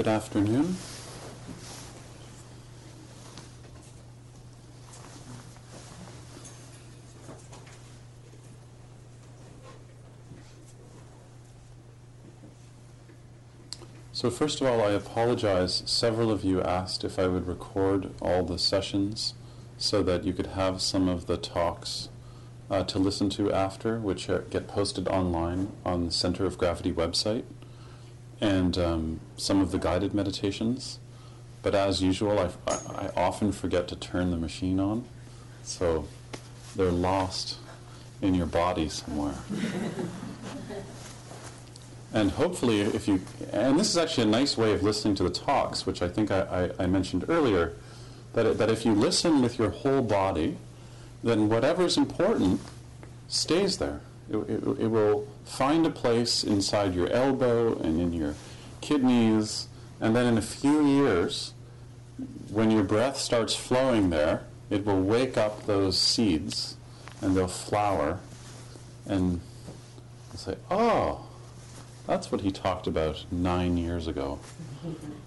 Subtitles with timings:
[0.00, 0.76] Good afternoon.
[14.12, 15.82] So first of all, I apologize.
[15.84, 19.34] Several of you asked if I would record all the sessions
[19.76, 22.08] so that you could have some of the talks
[22.70, 26.90] uh, to listen to after, which are, get posted online on the Center of Gravity
[26.90, 27.44] website,
[28.40, 30.98] and um, some of the guided meditations.
[31.62, 35.04] But as usual, I, I, often forget to turn the machine on,
[35.62, 36.06] so
[36.74, 37.58] they're lost
[38.22, 39.34] in your body somewhere.
[42.12, 43.20] And hopefully, if you,
[43.52, 46.30] and this is actually a nice way of listening to the talks, which I think
[46.30, 47.74] I, I, I mentioned earlier,
[48.32, 50.56] that, it, that if you listen with your whole body,
[51.22, 52.60] then whatever's important
[53.28, 54.00] stays there.
[54.30, 58.34] It, it, it will find a place inside your elbow and in your
[58.80, 59.68] kidneys,
[60.00, 61.52] and then in a few years,
[62.50, 66.76] when your breath starts flowing there, it will wake up those seeds
[67.20, 68.20] and they'll flower
[69.06, 69.40] and
[70.36, 71.26] say, oh,
[72.06, 74.38] that's what he talked about nine years ago.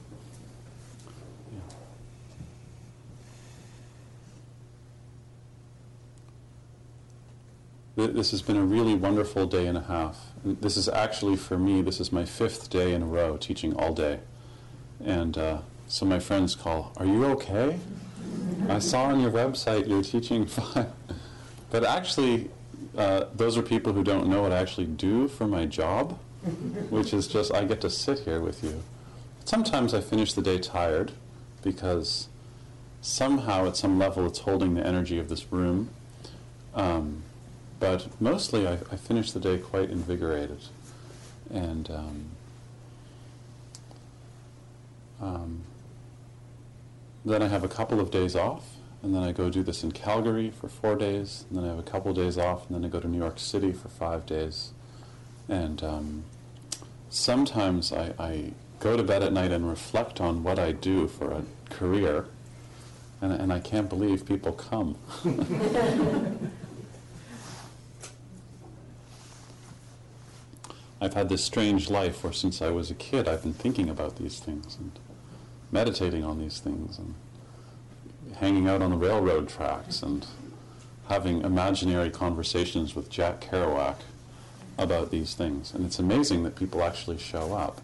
[7.96, 10.32] This has been a really wonderful day and a half.
[10.44, 13.94] This is actually, for me, this is my fifth day in a row teaching all
[13.94, 14.20] day.
[15.04, 17.80] And uh, so my friends call, Are you okay?
[18.68, 20.92] I saw on your website you're teaching five.
[21.70, 22.50] but actually,
[22.98, 26.18] uh, those are people who don't know what I actually do for my job
[26.90, 28.84] which is just I get to sit here with you.
[29.46, 31.14] Sometimes I finish the day tired
[31.62, 32.28] because
[33.02, 35.90] somehow at some level it's holding the energy of this room.
[36.74, 37.23] Um,
[37.84, 40.62] but mostly I, I, finish the day quite invigorated.
[41.54, 42.26] And um,
[45.22, 45.64] um,
[47.26, 49.92] then I have a couple of days off, and then I go do this in
[49.92, 52.86] Calgary for four days, and then I have a couple of days off, and then
[52.86, 54.72] I go to New York City for five days.
[55.50, 56.24] And um,
[57.10, 61.32] sometimes I, I, go to bed at night and reflect on what I do for
[61.32, 62.28] a career,
[63.22, 64.96] and, and I can't believe people come.
[71.04, 74.16] I've had this strange life where since I was a kid I've been thinking about
[74.16, 74.98] these things and
[75.70, 77.16] meditating on these things and
[78.38, 80.26] hanging out on the railroad tracks and
[81.10, 83.98] having imaginary conversations with Jack Kerouac
[84.78, 85.74] about these things.
[85.74, 87.82] And it's amazing that people actually show up.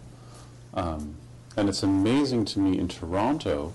[0.72, 1.16] Um,
[1.58, 3.74] and it's amazing to me in Toronto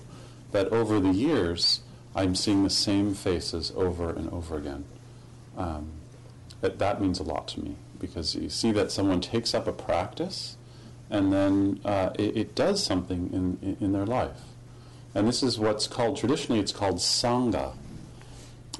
[0.50, 1.82] that over the years
[2.16, 4.86] I'm seeing the same faces over and over again.
[5.56, 5.92] Um,
[6.62, 9.72] that, that means a lot to me because you see that someone takes up a
[9.72, 10.56] practice
[11.10, 14.40] and then uh, it, it, does something in, in, their life.
[15.14, 17.74] And this is what's called, traditionally, it's called Sangha.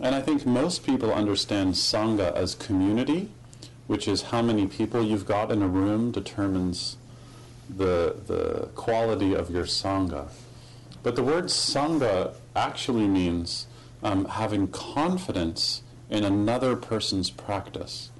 [0.02, 3.30] And I think most people understand Sangha as community
[3.86, 6.96] which is how many people you've got in a room determines
[7.68, 10.28] the, the quality of your sangha.
[11.02, 13.66] But the word sangha actually means
[14.02, 18.10] um, having confidence in another person's practice.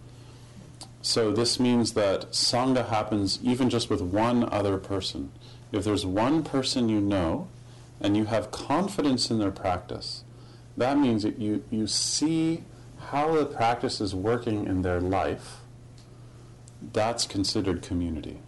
[1.07, 5.31] So this means that sangha happens even just with one other person.
[5.71, 7.47] If there's one person you know
[8.01, 10.25] and you have confidence in their practice,
[10.77, 12.65] that means that you, you see
[12.99, 15.59] how the practice is working in their life,
[16.93, 18.41] that's considered community.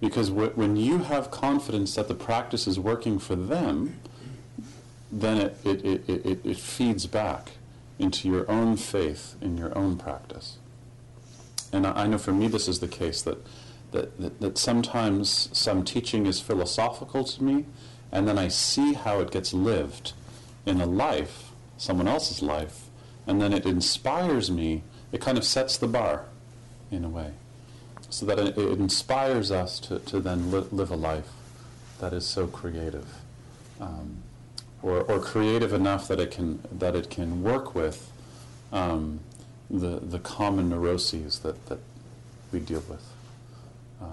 [0.00, 3.98] Because wh- when you have confidence that the practice is working for them,
[5.10, 7.52] then it, it, it, it, it feeds back
[7.98, 10.58] into your own faith in your own practice.
[11.72, 13.38] And I, I know for me this is the case that,
[13.92, 17.66] that, that, that sometimes some teaching is philosophical to me,
[18.12, 20.12] and then I see how it gets lived
[20.66, 22.86] in a life, someone else's life,
[23.26, 24.82] and then it inspires me.
[25.12, 26.24] It kind of sets the bar
[26.90, 27.32] in a way,
[28.08, 31.28] so that it, it inspires us to, to then li- live a life
[32.00, 33.06] that is so creative.
[33.80, 34.22] Um,
[34.82, 38.10] or, or creative enough that it can that it can work with
[38.72, 39.20] um,
[39.70, 41.78] the the common neuroses that, that
[42.52, 43.02] we deal with.
[44.02, 44.06] Uh,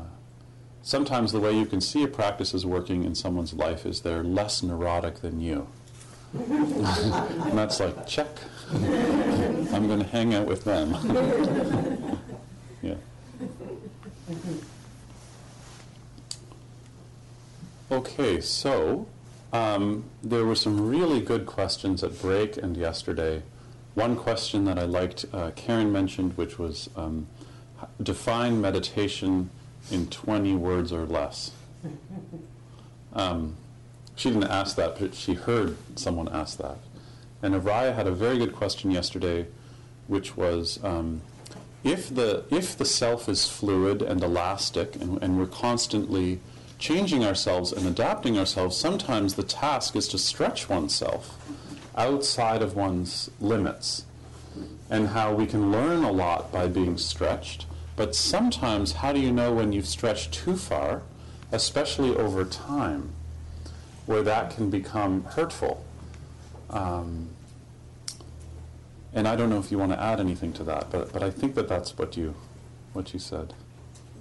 [0.83, 4.24] sometimes the way you can see a practice is working in someone's life is they're
[4.24, 5.68] less neurotic than you.
[6.33, 8.27] and that's like check.
[8.71, 10.92] I'm going to hang out with them.
[12.81, 12.95] yeah.
[17.89, 19.07] Okay, so
[19.54, 23.44] um, there were some really good questions at break and yesterday.
[23.97, 27.25] One question that I liked, uh, Karen mentioned, which was um,
[28.03, 29.49] define meditation
[29.89, 31.51] in 20 words or less.
[33.13, 33.55] Um,
[34.15, 36.77] she didn't ask that, but she heard someone ask that.
[37.41, 39.47] And Araya had a very good question yesterday,
[40.05, 41.21] which was um,
[41.83, 46.39] if, the, if the self is fluid and elastic, and, and we're constantly
[46.77, 51.39] changing ourselves and adapting ourselves, sometimes the task is to stretch oneself
[51.97, 54.05] outside of one's limits.
[54.89, 57.65] And how we can learn a lot by being stretched.
[57.95, 61.01] But sometimes, how do you know when you've stretched too far,
[61.51, 63.09] especially over time,
[64.05, 65.83] where that can become hurtful?
[66.69, 67.29] Um,
[69.13, 71.31] and I don't know if you want to add anything to that, but, but I
[71.31, 72.35] think that that's what you,
[72.94, 73.53] what you said.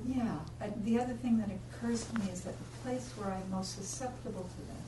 [0.06, 0.37] Yeah.
[0.61, 3.76] Uh, the other thing that occurs to me is that the place where I'm most
[3.76, 4.86] susceptible to this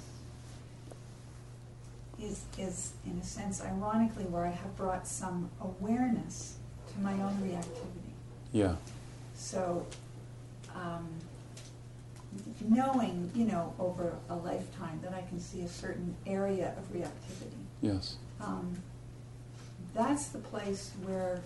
[2.20, 6.56] is, is in a sense, ironically, where I have brought some awareness
[6.93, 8.12] to my own reactivity.
[8.53, 8.76] Yeah.
[9.35, 9.87] So,
[10.75, 11.09] um,
[12.61, 17.53] knowing, you know, over a lifetime that I can see a certain area of reactivity.
[17.81, 18.17] Yes.
[18.41, 18.76] Um,
[19.94, 21.41] that's the place where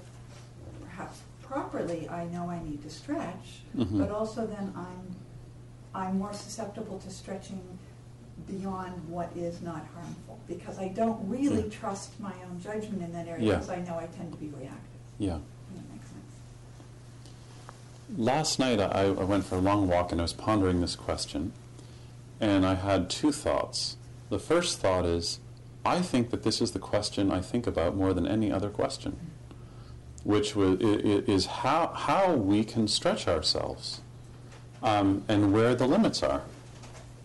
[0.82, 3.98] perhaps properly, I know I need to stretch, Mhm.
[3.98, 5.16] but also then I'm
[5.94, 7.60] I'm more susceptible to stretching
[8.46, 11.68] beyond what is not harmful because I don't really Yeah.
[11.70, 13.54] trust my own judgment in that area Yeah.
[13.54, 14.78] because I know I tend to be reactive.
[15.18, 15.36] Yeah.
[15.36, 16.24] If that makes sense.
[18.16, 21.52] Last night I, I went for a long walk and I was pondering this question,
[22.40, 23.96] and I had two thoughts.
[24.28, 25.38] The first thought is,
[25.84, 29.16] I think that this is the question I think about more than any other question,
[30.24, 34.00] which wa- i- i- is how, how we can stretch ourselves
[34.82, 36.42] um, and where the limits are,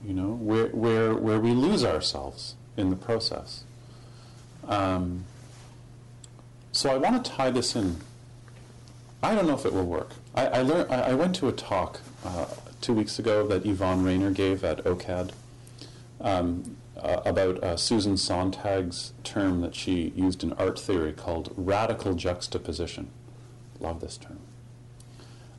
[0.06, 3.64] you know, where, where, where we lose ourselves in the process.
[4.68, 5.26] Um,
[6.72, 7.98] so I want to tie this in
[9.22, 10.12] I don't know if it will work.
[10.36, 12.46] I, I, learned, I, I went to a talk uh,
[12.82, 15.32] two weeks ago that Yvonne Rainer gave at OCAD
[16.22, 22.14] um, uh, about uh, Susan Sontag's term that she used in art theory called radical
[22.14, 23.10] juxtaposition.
[23.80, 24.40] Love this term.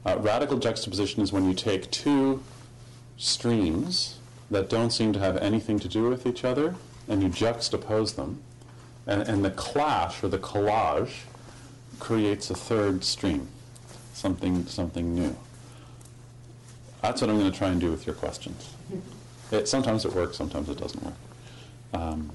[0.07, 2.43] Uh, radical juxtaposition is when you take two
[3.17, 4.18] streams
[4.51, 6.75] that don't seem to have anything to do with each other
[7.09, 8.43] and you juxtapose them,
[9.07, 11.23] and, and the clash or the collage
[11.99, 13.49] creates a third stream,
[14.13, 15.37] something something new.
[17.03, 18.75] That's what I'm going to try and do with your questions.
[19.51, 21.15] It, sometimes it works, sometimes it doesn't work.
[21.95, 22.31] Um,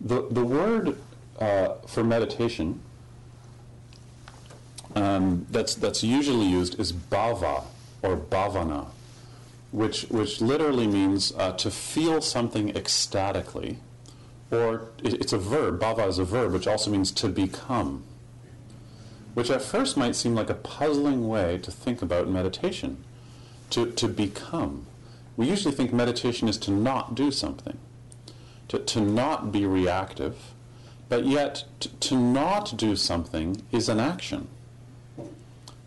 [0.00, 0.96] the the word
[1.38, 2.80] uh, for meditation
[4.96, 7.64] um, that's that's usually used is bhava
[8.02, 8.86] or bhavana,
[9.72, 13.78] which which literally means uh, to feel something ecstatically
[14.50, 18.02] or it, it's a verb, bhava is a verb, which also means to become,
[19.34, 23.04] which at first might seem like a puzzling way to think about meditation,
[23.70, 24.86] to, to become.
[25.36, 27.78] We usually think meditation is to not do something,
[28.68, 30.36] to, to not be reactive,
[31.08, 34.48] but yet to, to not do something is an action.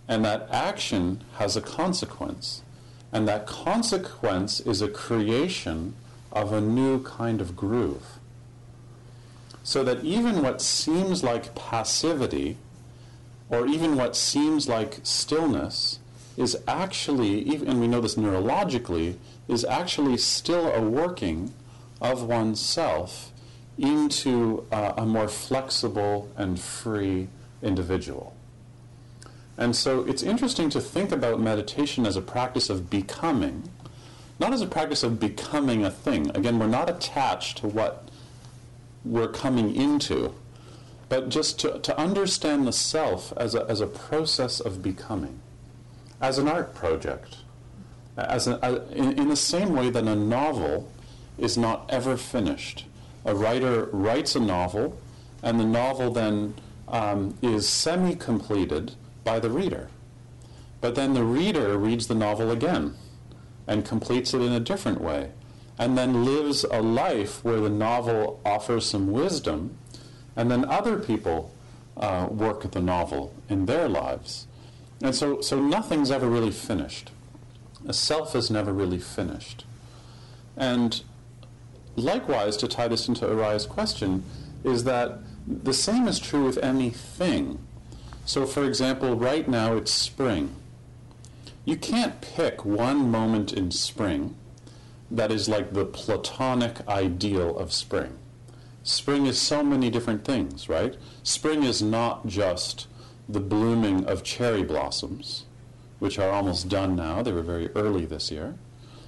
[0.08, 2.62] And that action has a consequence.
[3.14, 5.94] And that consequence is a creation
[6.32, 8.18] of a new kind of groove.
[9.64, 12.58] So that even what seems like passivity
[13.50, 16.00] or even what seems like stillness
[16.36, 19.16] is actually even and we know this neurologically
[19.48, 21.54] is actually still a working
[22.02, 23.32] of oneself
[23.78, 27.28] into uh, a more flexible and free
[27.62, 28.36] individual
[29.58, 33.70] and so it's interesting to think about meditation as a practice of becoming
[34.40, 38.10] not as a practice of becoming a thing again we're not attached to what
[39.04, 40.34] we're coming into,
[41.10, 45.40] but just to, to understand the self as a, as a process of becoming,
[46.22, 47.38] as an art project,
[48.18, 50.90] as, a, as in, in the same way that a novel
[51.38, 52.86] is not ever finished.
[53.26, 55.00] A writer writes a novel,
[55.42, 56.54] and the novel then
[56.88, 59.90] um, is semi completed by the reader.
[60.82, 62.96] But then the reader reads the novel again
[63.68, 65.32] and completes it in a different way,
[65.78, 69.78] and then lives a life where the novel offers some wisdom,
[70.36, 71.54] and then other people
[71.96, 74.48] uh, work at the novel in their lives.
[75.02, 77.12] And so, so nothing's ever really finished.
[77.88, 79.66] A self is never really finished.
[80.56, 81.02] And
[81.96, 84.24] likewise, to tie this into Araya's question,
[84.64, 87.60] is that the same is true with anything.
[88.26, 90.56] So, for example, right now it's spring.
[91.66, 94.36] You can't pick one moment in spring
[95.12, 98.18] that is like the platonic ideal of spring.
[98.84, 100.98] Spring is so many different things, right?
[101.24, 102.88] Spring is not just
[103.30, 105.46] the blooming of cherry blossoms,
[106.00, 107.22] which are almost done now.
[107.22, 108.56] They were very early this year.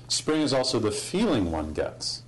[0.08, 2.24] Spring is also the feeling one gets.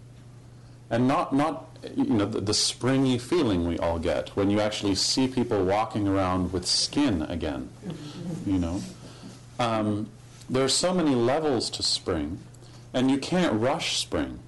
[0.90, 4.96] And not, not you know, the, the springy feeling we all get when you actually
[4.96, 7.70] see people walking around with skin again,
[8.46, 8.82] you know.
[9.60, 10.10] Um,
[10.50, 12.40] there are so many levels to spring,
[12.94, 14.40] and you can't rush spring.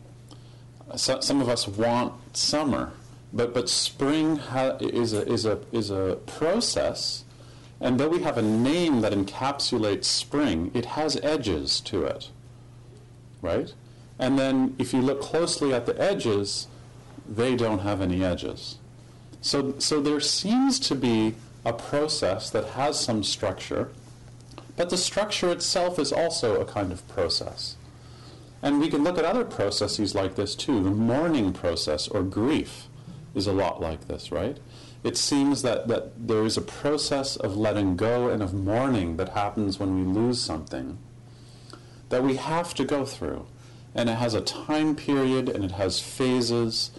[0.95, 2.93] So, some of us want summer,
[3.31, 7.23] but, but spring ha- is, a, is, a, is a process,
[7.79, 12.29] and though we have a name that encapsulates spring, it has edges to it,
[13.41, 13.73] right?
[14.17, 16.67] And then if you look closely at the edges,
[17.29, 18.77] they don't have any edges.
[19.41, 23.89] So, so there seems to be a process that has some structure,
[24.75, 27.75] but the structure itself is also a kind of process.
[28.61, 30.83] And we can look at other processes like this too.
[30.83, 32.87] The mourning process or grief
[33.33, 34.57] is a lot like this, right?
[35.03, 39.29] It seems that, that there is a process of letting go and of mourning that
[39.29, 40.97] happens when we lose something
[42.09, 43.45] that we have to go through.
[43.95, 46.91] And it has a time period and it has phases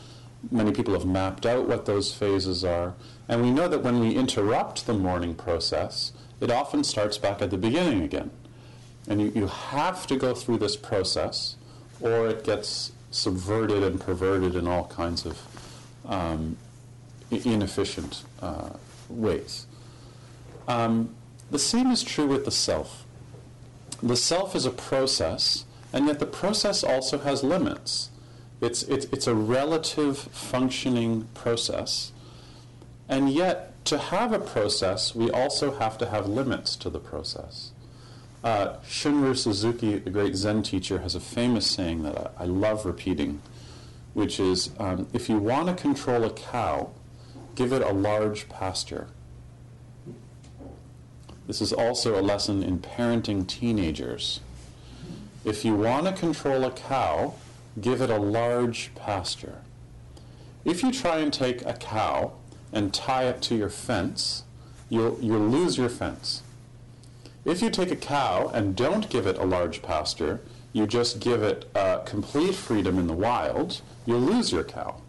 [0.50, 2.94] Many people have mapped out what those phases are.
[3.28, 7.50] And we know that when we interrupt the mourning process, it often starts back at
[7.50, 8.30] the beginning again.
[9.06, 11.56] And you, you have to go through this process,
[12.00, 15.38] or it gets subverted and perverted in all kinds of
[16.06, 16.56] um,
[17.30, 18.70] inefficient uh,
[19.09, 19.66] ways.
[20.68, 21.14] Um,
[21.50, 23.04] the same is true with the self.
[24.02, 28.11] The self is a process, and yet the process also has limits.
[28.61, 32.12] It's, it's, it's a relative functioning process.
[33.09, 37.73] And yet, to have a process, we also have to have limits to the process.
[38.45, 43.43] Uh, Suzuki, the great Zen teacher, has a famous saying that I, I love repeating,
[44.14, 46.90] which is um, if you want to control a cow,
[47.55, 49.09] give it a large pasture.
[51.47, 54.40] This is also a lesson in parenting teenagers.
[55.45, 57.35] If you want to control a cow,
[57.79, 59.59] give it a large pasture.
[60.65, 62.33] If you try and take a cow
[62.73, 64.45] and tie it to your fence,
[64.89, 66.43] you'll, you'll lose your fence.
[67.45, 70.41] If you take a cow and don't give it a large pasture,
[70.73, 75.00] you just give it uh, complete freedom in the wild, you'll lose your cow.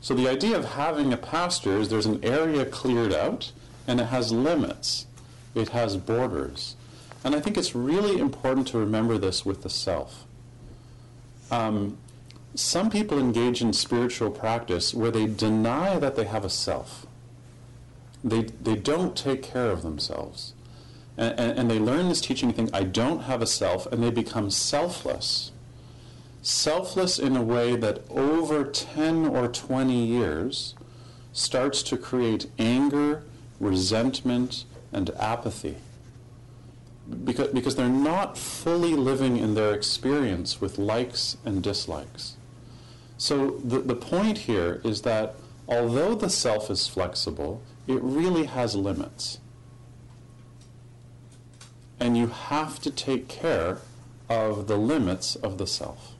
[0.00, 3.52] So the idea of having a pasture is there's an area cleared out
[3.86, 5.06] and it has limits.
[5.54, 6.76] It has borders.
[7.22, 10.24] And I think it's really important to remember this with the self.
[11.50, 11.98] Um,
[12.54, 17.06] some people engage in spiritual practice where they deny that they have a self.
[18.22, 20.52] They, they don't take care of themselves.
[21.16, 24.10] And, and, and, they learn this teaching, thing, I don't have a self, and they
[24.10, 25.52] become selfless.
[26.42, 30.74] Selfless in a way that over 10 or 20 years
[31.32, 33.22] starts to create anger,
[33.58, 35.76] resentment, and apathy
[37.10, 42.36] because, because they're not fully living in their experience with likes and dislikes.
[43.18, 45.34] So the, the point here is that
[45.68, 49.38] although the self is flexible, it really has limits.
[51.98, 53.78] And you have to take care
[54.28, 56.14] of the limits of the self.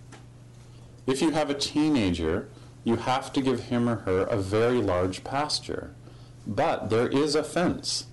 [1.06, 2.48] If you have a teenager,
[2.84, 5.94] you have to give him or her a very large pasture.
[6.46, 8.06] But there is a fence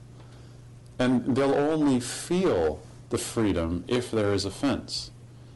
[1.00, 5.12] and they'll only feel the freedom if there is a fence.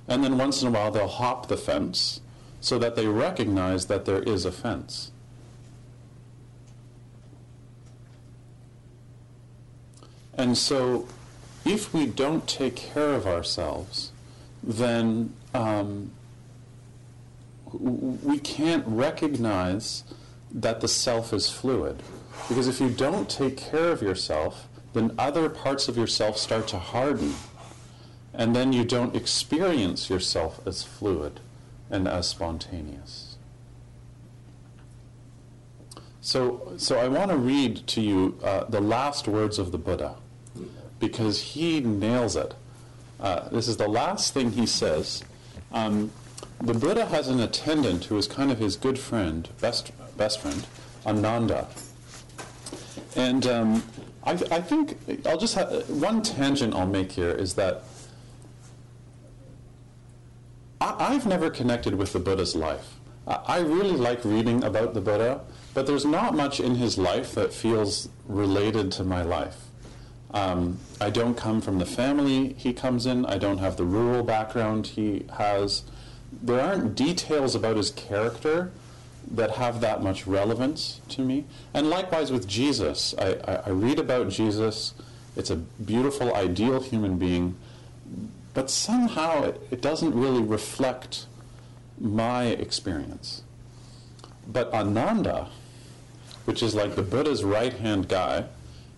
[0.08, 2.22] And then once in a while they'll hop the fence
[2.60, 5.12] so that they recognize that there is a fence.
[10.36, 11.08] And so
[11.66, 14.12] if we don't take care of ourselves,
[14.64, 16.12] then um,
[17.74, 20.04] we can't recognize
[20.54, 22.04] that the self is fluid
[22.48, 26.80] Because if you don't take care of yourself, then other parts of yourself start to
[26.80, 27.36] harden.
[28.34, 31.40] And then you don't experience yourself as fluid
[31.90, 33.38] and as spontaneous.
[36.22, 40.16] So, so I want to read to you uh, the last words of the Buddha
[41.00, 42.54] because he nails it.
[43.20, 45.24] Uh, this is the last thing he says.
[45.74, 46.12] Um,
[46.62, 50.66] the Buddha has an attendant who is kind of his good friend, best, best friend,
[51.06, 51.68] Ananda.
[53.16, 53.84] And um,
[54.24, 57.84] I, I, think I'll just have one tangent I'll make here is that
[60.80, 62.96] I, have never connected with the Buddha's life.
[63.28, 65.42] I, I really like reading about the Buddha,
[65.74, 69.58] but there's not much in his life that feels related to my life.
[70.34, 73.26] Um, I don't come from the family he comes in.
[73.26, 75.84] I don't have the rural background he has.
[76.32, 78.72] There aren't details about his character
[79.30, 81.46] that have that much relevance to me.
[81.74, 83.14] And likewise with Jesus.
[83.18, 84.94] I, I, I read about Jesus.
[85.36, 87.56] It's a beautiful, ideal human being.
[88.54, 91.26] But somehow it, it doesn't really reflect
[92.00, 93.44] my experience.
[94.48, 95.50] But Ananda,
[96.46, 98.46] which is like the Buddha's right hand guy,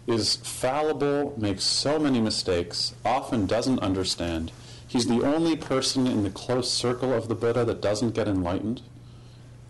[0.08, 4.52] is fallible, makes so many mistakes, often doesn't understand.
[4.88, 8.82] He's the only person in the close circle of the Buddha that doesn't get enlightened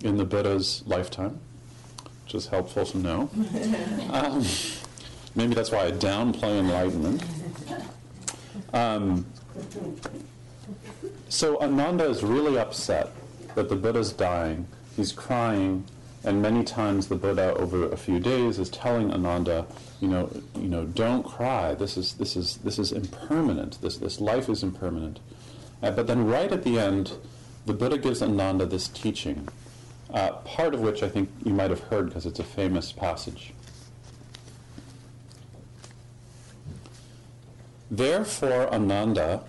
[0.03, 1.39] in the Buddha's lifetime,
[2.25, 3.29] which is helpful to know.
[4.12, 4.45] Um,
[5.33, 7.24] maybe that's why I downplay enlightenment.
[8.74, 9.25] Um,
[11.29, 13.10] so Ananda is really upset
[13.55, 14.68] that the Buddha's dying.
[14.96, 15.85] He's crying,
[16.24, 19.66] and many times the Buddha, over a few days, is telling Ananda,
[20.00, 21.74] you know, you know, don't cry.
[21.74, 23.81] This is this is this is impermanent.
[23.81, 25.20] This this life is impermanent.
[25.81, 27.13] Uh, but then, right at the end,
[27.66, 29.48] the Buddha gives Ananda this teaching,
[30.14, 33.54] uh, part of which I think you might have heard because it's a famous passage.
[37.90, 39.44] Therefore, Ananda,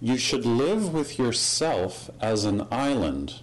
[0.00, 3.40] you should live with yourself as an island,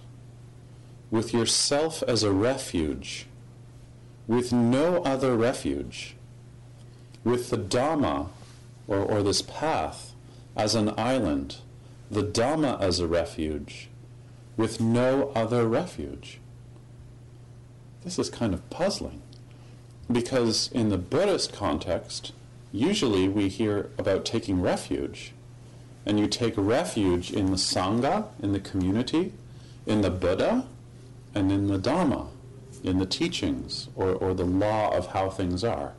[1.10, 3.26] with yourself as a refuge,
[4.26, 6.14] with no other refuge,
[7.24, 8.28] with the Dhamma,
[8.86, 10.14] or, or this path,
[10.56, 11.56] as an island,
[12.10, 13.89] the Dhamma as a refuge,
[14.60, 16.38] with no other refuge.
[18.04, 19.22] This is kind of puzzling,
[20.12, 22.32] because in the Buddhist context,
[22.70, 25.32] usually we hear about taking refuge.
[26.06, 29.32] And you take refuge in the Sangha, in the community,
[29.86, 30.66] in the Buddha,
[31.34, 32.28] and in the Dhamma,
[32.82, 35.92] in the teachings, or, or the law of how things are.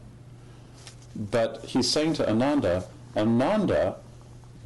[1.15, 3.97] But he's saying to Ananda, Ananda,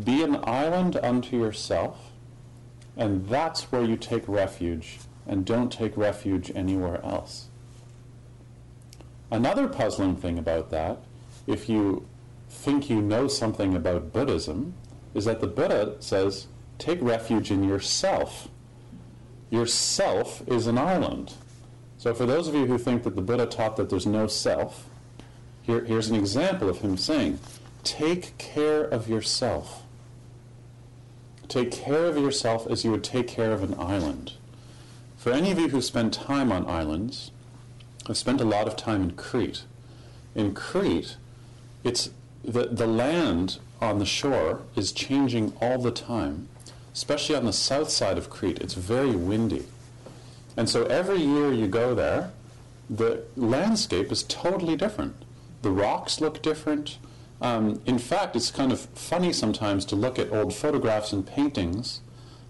[0.01, 2.04] be an island unto yourself,
[2.97, 7.47] and that's where you take refuge, and don't take refuge anywhere else.
[9.31, 10.99] Another puzzling thing about that
[11.47, 12.07] if you
[12.49, 14.73] think you know something about Buddhism,
[15.13, 18.47] is that the Buddha says, take refuge in yourself.
[19.49, 21.33] Yourself is an island.
[21.97, 24.89] So for those of you who think that the Buddha taught that there's no self,
[25.61, 27.39] here, here's an example of him saying,
[27.83, 29.83] take care of yourself.
[31.47, 34.33] Take care of yourself as you would take care of an island.
[35.17, 37.31] For any of you who spend time on islands,
[38.07, 39.63] I've spent a lot of time in Crete.
[40.35, 41.17] In Crete,
[41.83, 42.09] it's
[42.43, 46.47] the, the land on the shore is changing all the time,
[46.93, 48.59] especially on the south side of Crete.
[48.59, 49.65] It's very windy.
[50.57, 52.31] And so every year you go there,
[52.89, 55.15] the landscape is totally different.
[55.61, 56.97] The rocks look different.
[57.41, 62.01] Um, in fact, it's kind of funny sometimes to look at old photographs and paintings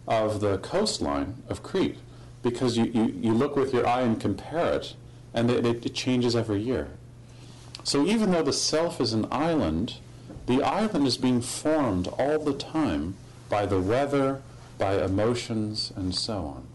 [0.07, 1.97] of the coastline of Crete
[2.43, 4.95] because you, you, you look with your eye and compare it,
[5.33, 6.89] and it, it changes every year.
[7.83, 9.95] So even though the self is an island,
[10.45, 13.15] the island is being formed all the time
[13.49, 14.41] by the weather,
[14.77, 16.67] by emotions, and so on.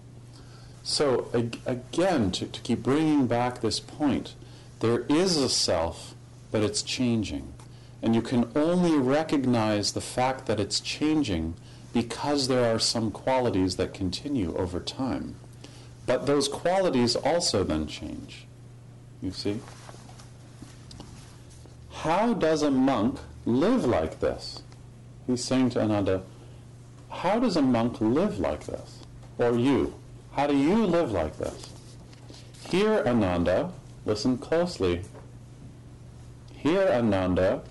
[0.82, 4.34] So ag- again, to, to keep bringing back this point,
[4.80, 6.14] there is a self,
[6.50, 7.52] but it's changing.
[8.02, 11.54] And you can only recognize the fact that it's changing
[11.92, 15.36] because there are some qualities that continue over time.
[16.06, 18.46] But those qualities also then change.
[19.22, 19.60] You see?
[21.92, 24.62] How does a monk live like this?
[25.26, 26.22] He's saying to Ananda,
[27.10, 29.00] How does a monk live like this?
[29.38, 29.94] Or you?
[30.32, 31.70] How do you live like this?
[32.70, 33.72] Here, Ananda,
[34.06, 35.02] listen closely.
[36.54, 37.62] Here, Ananda,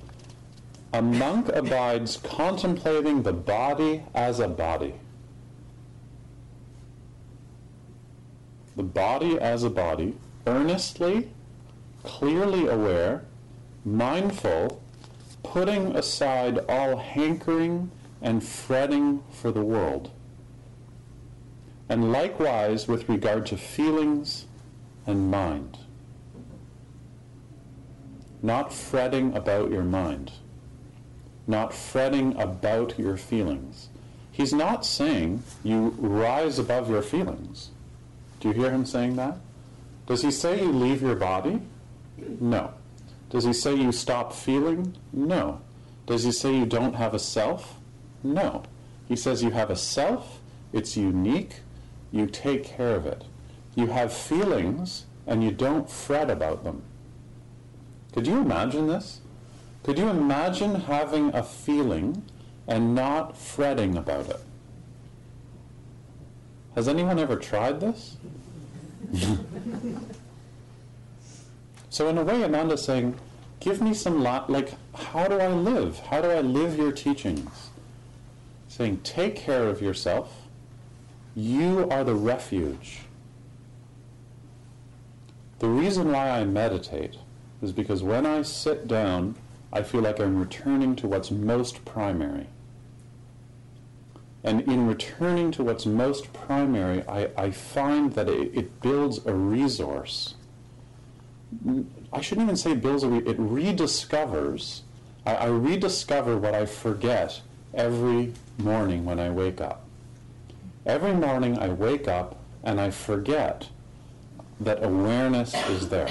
[0.94, 4.96] a monk abides contemplating the body as a body.
[8.76, 10.16] The body as a body,
[10.48, 11.30] earnestly
[12.04, 13.24] clearly aware,
[13.86, 14.82] mindful,
[15.44, 20.12] putting aside all hankering and fretting for the world.
[21.88, 24.46] And likewise with regard to feelings
[25.08, 25.78] and mind.
[28.42, 30.32] Not fretting about your mind.
[31.50, 33.90] Not fretting about your feelings.
[34.32, 37.72] He's not saying you rise above your feelings.
[38.40, 39.38] Do you hear him saying that?
[40.06, 41.60] Does he say you leave your body?
[42.40, 42.76] No.
[43.32, 44.96] Does he say you stop feeling?
[45.12, 45.62] No.
[46.06, 47.80] Does he say you don't have a self?
[48.22, 48.62] No.
[49.08, 51.62] He says you have a self, it's unique,
[52.12, 53.24] you take care of it.
[53.74, 56.84] You have feelings, and you don't fret about them.
[58.14, 59.22] Could you imagine this?
[59.84, 62.24] Could you imagine having a feeling
[62.68, 64.42] and not fretting about it?
[66.76, 68.18] Has anyone ever tried this?
[71.90, 73.16] so in a way, Ananda's saying,
[73.60, 76.00] give me some, la- like, how do I live?
[76.00, 77.70] How do I live your teachings?
[78.68, 80.48] Saying, take care of yourself.
[81.36, 83.00] You are the refuge.
[85.60, 87.18] The reason why I meditate
[87.62, 89.36] is because when I sit down,
[89.72, 92.48] I feel like I'm returning to what's most primary.
[94.44, 99.34] And in returning to what's most primary, I, I find that it, it, builds a
[99.34, 100.36] resource.
[102.14, 104.82] I shouldn't even say builds a, re- it rediscovers.
[105.26, 107.42] I, I rediscover what I forget
[107.74, 109.86] every morning when I wake up.
[110.86, 113.70] Every morning I wake up and I forget
[114.62, 116.10] that awareness is there,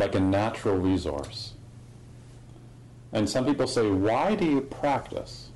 [0.00, 1.52] like a natural resource.
[3.12, 5.50] And some people say, why do you practice?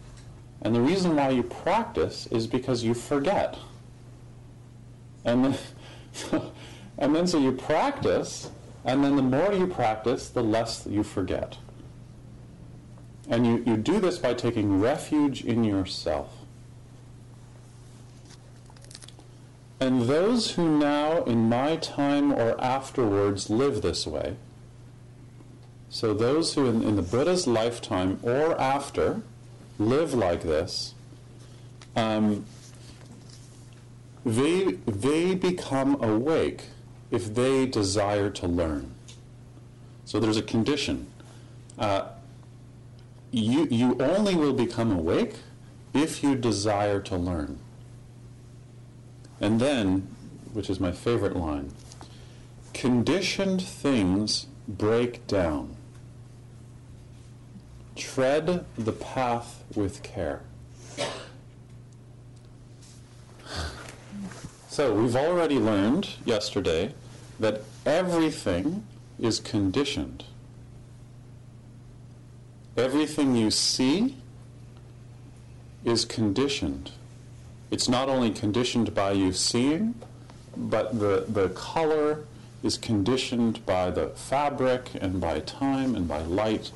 [0.62, 3.58] And the reason why you practice is because you forget.
[5.24, 5.58] And then,
[6.98, 8.50] and then so you practice,
[8.84, 11.56] and then the more you practice, the less you forget.
[13.28, 16.33] And you, you do this by taking refuge in yourself.
[19.80, 24.36] And those who now, in my time or afterwards, live this way,
[25.88, 29.22] so those who in, in the Buddha's lifetime or after,
[29.78, 30.94] live like this,
[31.96, 32.44] um,
[34.24, 36.64] they, they become awake
[37.10, 38.92] if they desire to learn.
[40.04, 41.06] So there's a condition.
[41.78, 42.08] Uh,
[43.30, 45.36] you, you only will become awake
[45.92, 47.58] if you desire to learn.
[49.40, 50.08] And then,
[50.52, 51.72] which is my favorite line,
[52.72, 55.76] conditioned things break down.
[57.96, 60.42] Tread the path with care.
[64.68, 66.94] So we've already learned yesterday
[67.38, 68.84] that everything
[69.20, 70.24] is conditioned.
[72.76, 74.16] Everything you see
[75.84, 76.90] is conditioned.
[77.74, 79.96] It's not only conditioned by you seeing,
[80.56, 82.24] but the, the color
[82.62, 86.70] is conditioned by the fabric and by time and by light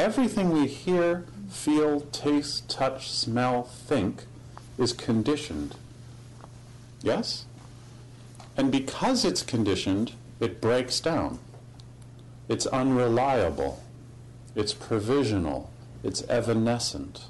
[0.00, 4.24] Everything we hear, feel, taste, touch, smell, think
[4.78, 5.74] is conditioned.
[7.02, 7.44] Yes?
[8.56, 11.38] And because it's conditioned, it breaks down.
[12.48, 13.82] It's unreliable.
[14.54, 15.70] It's provisional.
[16.02, 17.26] It's evanescent.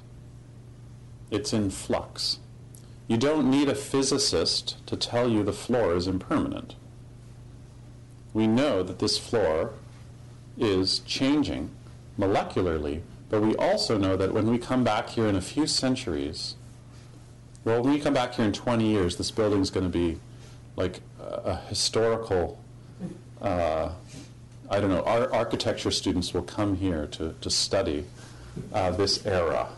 [1.29, 2.39] It's in flux.
[3.07, 6.75] You don't need a physicist to tell you the floor is impermanent.
[8.33, 9.73] We know that this floor
[10.57, 11.71] is changing
[12.17, 16.55] molecularly, but we also know that when we come back here in a few centuries,
[17.63, 20.17] well, when we come back here in 20 years, this building's going to be
[20.75, 22.59] like a, historical,
[23.41, 23.89] uh,
[24.69, 28.05] I don't know, our architecture students will come here to, to study
[28.73, 29.69] uh, this era.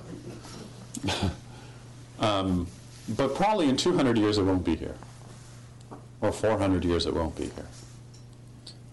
[2.19, 2.67] um,
[3.09, 4.95] but probably in 200 years it won't be here.
[6.21, 7.67] Or 400 years it won't be here.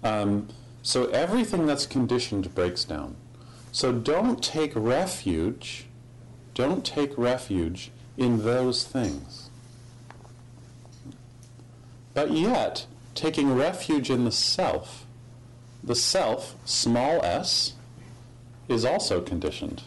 [0.02, 0.48] Um,
[0.82, 3.16] so everything that's conditioned breaks down.
[3.72, 5.86] So don't take refuge,
[6.54, 9.50] don't take refuge in those things.
[12.14, 15.06] But yet, taking refuge in the self,
[15.82, 17.74] the self, small s,
[18.68, 19.82] is also conditioned.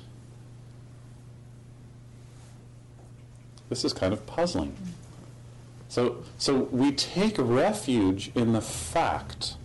[3.69, 4.76] This is kind of puzzling.
[5.89, 9.56] So, so we take refuge in the fact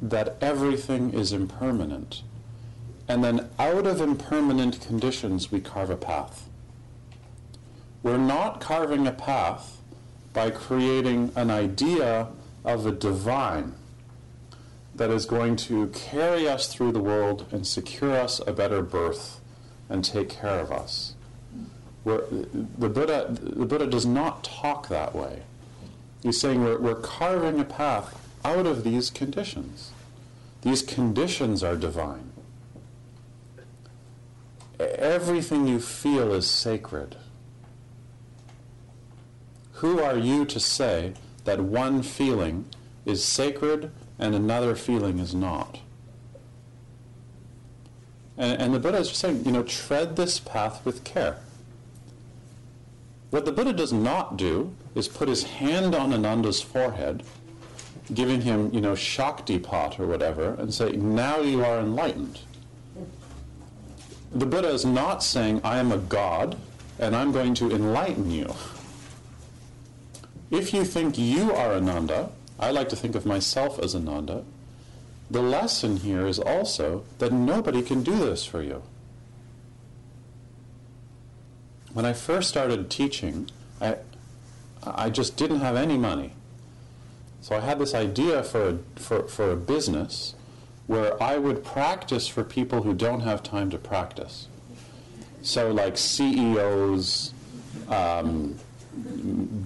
[0.00, 2.22] that everything is impermanent
[3.08, 6.48] and then out of impermanent conditions, we carve a path.
[8.02, 9.78] We're not carving a path
[10.32, 12.28] by creating an idea
[12.64, 13.74] of a divine.
[14.94, 19.40] that is going to carry us through the world and secure us a better birth
[19.88, 21.14] and take care of us.
[22.04, 25.42] Where the Buddha, the Buddha does not talk that way.
[26.22, 29.92] He's saying we're, we're carving a path out of these conditions.
[30.62, 32.32] These conditions are divine.
[34.78, 37.16] Everything you feel is sacred.
[39.74, 42.66] Who are you to say that one feeling
[43.04, 45.80] is sacred and another feeling is not?
[48.36, 51.38] And, and the Buddha is just saying, you know, tread this path with care.
[53.32, 57.22] What the Buddha does not do is put his hand on Ananda's forehead,
[58.12, 62.40] giving him, you know, Shaktipat or whatever, and say, now you are enlightened.
[64.32, 66.58] The Buddha is not saying, I am a god
[66.98, 68.52] and I'm going to enlighten you.
[70.50, 72.28] If you think you are Ananda,
[72.60, 74.44] I like to think of myself as Ananda,
[75.30, 78.82] the lesson here is also that nobody can do this for you.
[81.92, 83.50] When I first started teaching,
[83.80, 83.96] I,
[84.82, 86.32] I just didn't have any money.
[87.42, 90.34] So I had this idea for a, for, for a business
[90.86, 94.48] where I would practice for people who don't have time to practice.
[95.42, 97.34] So, like CEOs,
[97.88, 98.56] um,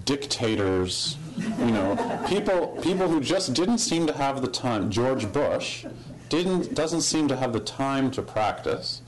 [0.05, 4.91] dictators, you know, people people who just didn't seem to have the time.
[4.91, 5.85] George Bush
[6.29, 9.03] didn't doesn't seem to have the time to practice,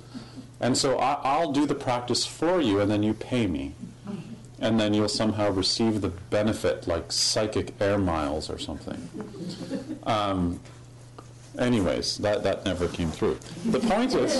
[0.60, 3.74] and so I, will do the practice for you, and then you pay me,
[4.60, 9.08] and then you'll somehow receive the benefit, like psychic air miles or something.
[10.04, 10.60] Um,
[11.58, 13.38] anyways, that that never came through.
[13.66, 14.34] The point is,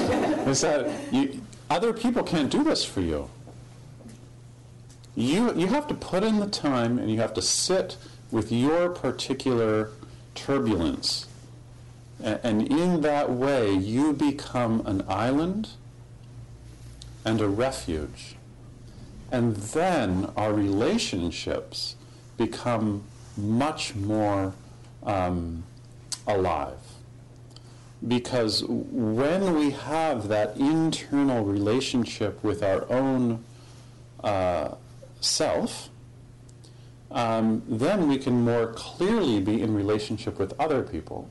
[0.48, 3.28] is that you, other people can't do this for you
[5.18, 7.96] you, you have to put in the time and you have to sit
[8.30, 9.90] with your particular
[10.36, 11.26] turbulence.
[12.22, 15.70] And, and in that way, you become an island
[17.28, 18.36] and a refuge.
[19.30, 21.96] And then our relationships
[22.38, 23.04] become
[23.36, 24.54] much more
[25.02, 25.62] um,
[26.26, 26.78] alive.
[28.06, 33.44] Because when we have that internal relationship with our own
[34.24, 34.76] uh,
[35.20, 35.90] self,
[37.10, 41.28] um, then we can more clearly be in relationship with other people.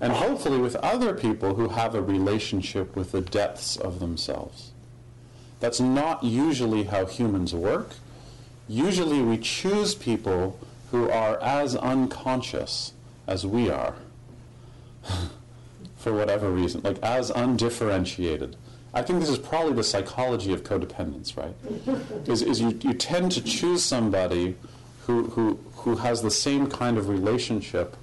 [0.00, 4.72] And hopefully with other people who have a relationship with the depths of themselves.
[5.60, 7.90] That's not usually how humans work.
[8.68, 10.58] Usually we choose people
[10.90, 12.92] who are as unconscious
[13.26, 13.94] as we are.
[15.96, 18.56] For whatever reason, like as undifferentiated.
[18.94, 21.54] I think this is probably the psychology of codependence, right?
[22.28, 24.56] is, is you, you tend to choose somebody
[25.06, 27.96] who, who, who has the same kind of relationship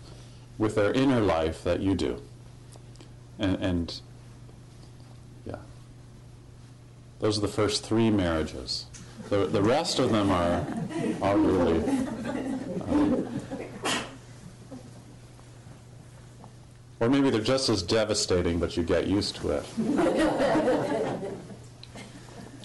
[0.58, 2.22] with their inner life that you do.
[3.40, 4.02] And, and
[5.46, 5.58] yeah.
[7.26, 8.86] Those are the first three marriages.
[9.30, 10.64] The, the rest of them are,
[11.24, 11.84] are really.
[12.88, 13.28] Um,
[17.00, 19.66] Or maybe they're just as devastating, but you get used to it.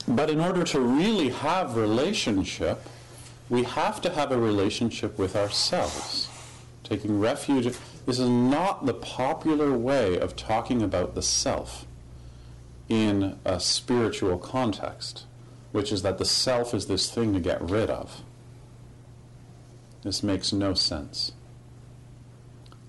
[0.07, 2.87] but in order to really have relationship,
[3.49, 6.29] we have to have a relationship with ourselves.
[6.85, 7.65] Taking refuge.
[8.05, 11.87] This is not the popular way of talking about the self
[12.91, 15.25] in a spiritual context,
[15.73, 18.23] which is that the self is this thing to get rid of.
[20.03, 21.33] This makes no sense.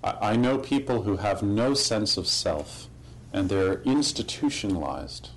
[0.04, 2.88] I, know people who have no sense of self
[3.32, 5.30] and they're institutionalized.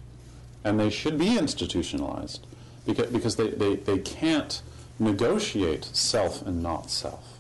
[0.65, 2.47] And they should be institutionalized
[2.87, 4.63] because, because they, they, they can't
[4.99, 7.39] negotiate self and not self.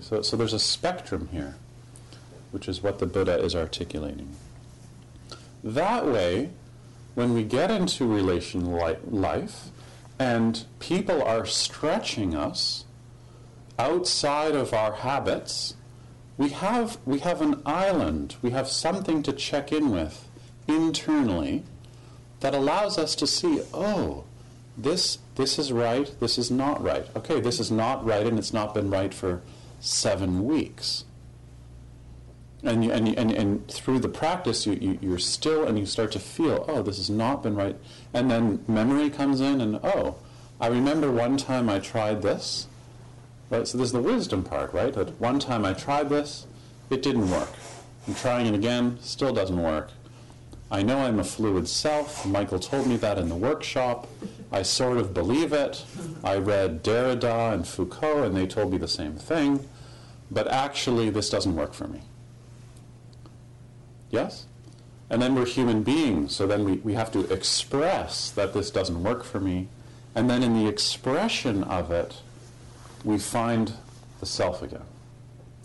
[0.00, 1.54] So, so there's a spectrum here,
[2.50, 4.34] which is what the Buddha is articulating.
[5.62, 6.50] That way,
[7.14, 9.68] when we get into relation li- life
[10.18, 12.84] and people are stretching us,
[13.78, 15.74] outside of our habits,
[16.36, 20.28] we have, we have an island, we have something to check in with
[20.66, 21.64] internally
[22.40, 24.24] that allows us to see, oh,
[24.76, 27.06] this, this is right, this is not right.
[27.16, 29.42] Okay, this is not right and it's not been right for
[29.80, 31.04] seven weeks.
[32.64, 36.10] And, you, and, and, and through the practice, you, you, you're still, and you start
[36.12, 37.76] to feel, oh, this has not been right.
[38.12, 40.16] And then memory comes in, and oh,
[40.60, 42.66] I remember one time I tried this,
[43.50, 43.66] Right?
[43.66, 44.92] So there's the wisdom part, right?
[44.92, 46.46] That one time I tried this,
[46.90, 47.48] it didn't work.
[48.06, 49.90] I'm trying it again, still doesn't work.
[50.70, 52.26] I know I'm a fluid self.
[52.26, 54.06] Michael told me that in the workshop.
[54.52, 55.82] I sort of believe it.
[56.22, 59.66] I read Derrida and Foucault, and they told me the same thing.
[60.30, 62.02] but actually this doesn't work for me.
[64.10, 64.46] Yes?
[65.10, 69.02] And then we're human beings, so then we, we have to express that this doesn't
[69.02, 69.68] work for me.
[70.14, 72.14] And then in the expression of it,
[73.04, 73.72] we find
[74.20, 74.84] the self again.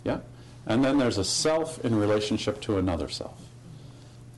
[0.04, 0.20] Yeah?
[0.66, 3.38] And then there's a self in relationship to another self.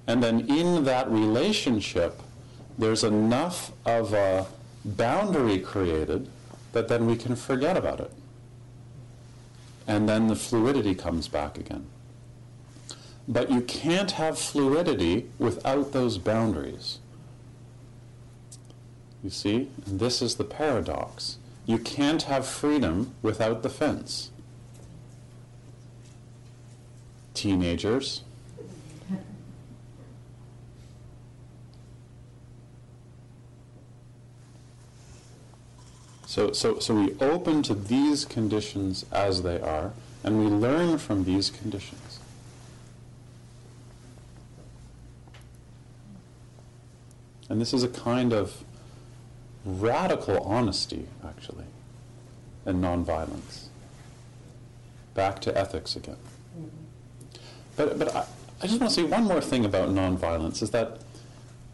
[0.08, 2.22] And then in that relationship,
[2.78, 4.48] there's enough of a
[4.84, 6.30] boundary created
[6.74, 8.12] that then we can forget about it.
[9.88, 11.88] And then the fluidity comes back again.
[13.28, 17.00] But you can't have fluidity without those boundaries.
[19.24, 19.70] You see?
[19.86, 21.38] And this is the paradox.
[21.66, 24.30] You can't have freedom without the fence.
[27.34, 28.22] Teenagers.
[36.28, 41.24] So, so, so we open to these conditions as they are, and we learn from
[41.24, 42.05] these conditions.
[47.50, 48.64] And this is a kind of
[49.66, 51.66] radical honesty, actually,
[52.66, 53.66] and nonviolence.
[55.14, 56.18] Back to ethics again.
[57.76, 58.26] But, but I,
[58.62, 61.00] I just want to say one more thing about nonviolence is that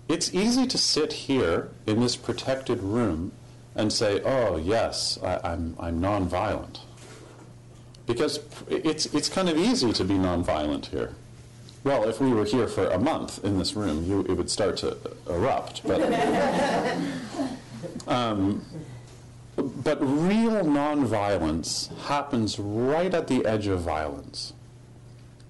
[0.08, 3.32] it's easy to sit here in this protected room
[3.76, 6.80] and say, oh, yes, I, I'm, I'm nonviolent.
[8.06, 11.16] Because it's, it's kind of easy to be nonviolent here.
[11.84, 14.78] Well, if we were here for a month in this room, you, it would start
[14.78, 15.82] to erupt.
[15.84, 16.02] But,
[18.08, 18.64] um,
[19.56, 24.54] but real nonviolence happens right at the edge of violence.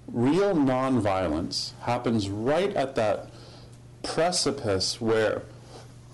[0.08, 3.30] Real nonviolence happens right at that
[4.02, 5.44] precipice where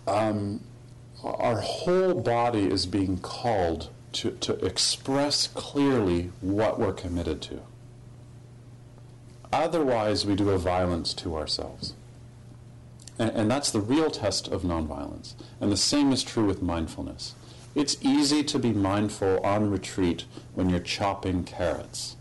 [0.08, 0.62] um,
[1.24, 7.62] our whole body is being called to, to express clearly what we're committed to.
[9.52, 11.94] Otherwise, we do a violence to ourselves.
[13.20, 15.34] And, and, that's the real test of nonviolence.
[15.60, 17.34] And the same is true with mindfulness.
[17.74, 22.16] It's easy to be mindful on retreat when you're chopping carrots.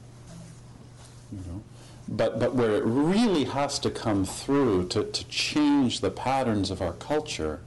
[1.33, 1.63] You know?
[2.09, 6.81] But, but where it really has to come through to, to change the patterns of
[6.81, 7.61] our culture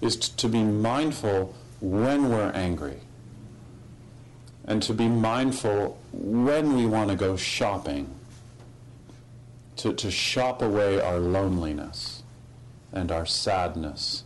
[0.00, 3.00] is to be mindful when we're angry.
[4.64, 8.08] And to be mindful when we want to go shopping.
[9.76, 12.22] To, to shop away our loneliness
[12.92, 14.24] and our sadness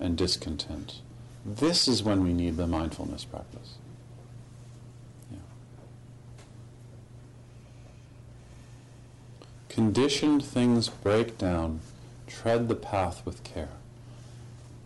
[0.00, 1.00] and discontent.
[1.46, 3.74] This is when we need the mindfulness practice.
[5.30, 5.38] Yeah.
[9.68, 11.80] Conditioned things break down,
[12.26, 13.70] tread the path with care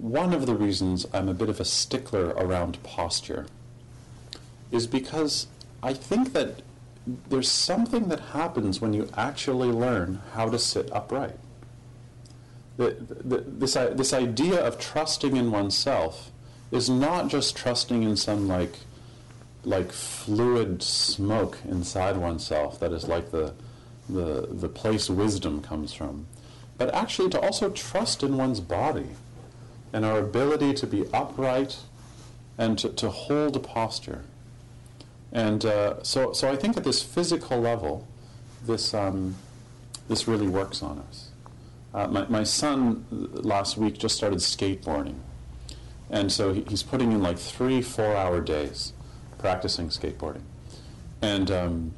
[0.03, 3.47] one of the reasons I'm a bit of a stickler around posture
[4.73, 5.47] is because
[5.81, 6.61] I think that
[7.07, 11.37] there's something that happens when you actually learn how to sit upright.
[12.77, 16.31] The, the, this, this idea of trusting in oneself
[16.71, 18.77] is not just trusting in some like,
[19.65, 23.53] like fluid smoke inside oneself that is like the,
[24.09, 26.27] the, the place wisdom comes from,
[26.79, 29.11] but actually to also trust in one's body
[29.93, 31.79] and our ability to be upright
[32.57, 34.23] and to, to hold a posture.
[35.33, 38.07] And uh, so, so I think at this physical level,
[38.67, 39.35] this, um,
[40.09, 41.31] this really works on us.
[41.95, 45.17] Uh, my, my son last week just started skateboarding.
[46.11, 48.93] And so he, he's putting in like three, four hour days
[49.39, 50.43] practicing skateboarding.
[51.23, 51.95] And um,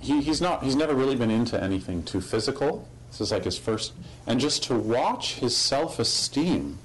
[0.00, 2.88] he, he's, not, he's never really been into anything too physical.
[3.10, 3.92] This is like his first,
[4.26, 6.78] and just to watch his self-esteem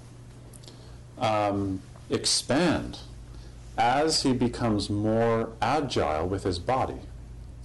[1.18, 3.00] um, expand
[3.78, 7.00] as he becomes more agile with his body.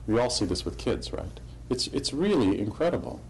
[0.06, 1.40] We all see this with kids, right?
[1.68, 3.20] It's it's really incredible.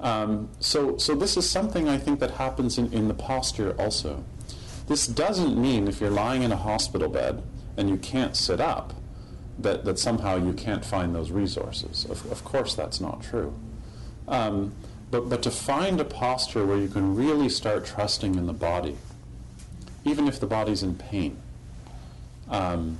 [0.00, 4.24] Um, so so this is something I think that happens in, in the posture also.
[4.86, 7.42] This doesn't mean if you're lying in a hospital bed
[7.76, 8.92] and you can't sit up,
[9.58, 12.04] that, that somehow you can't find those resources.
[12.04, 13.54] Of, of course that's not true.
[14.28, 14.74] Um,
[15.10, 18.96] but, but to find a posture where you can really start trusting in the body,
[20.04, 21.36] even if the body's in pain,
[22.50, 22.98] um,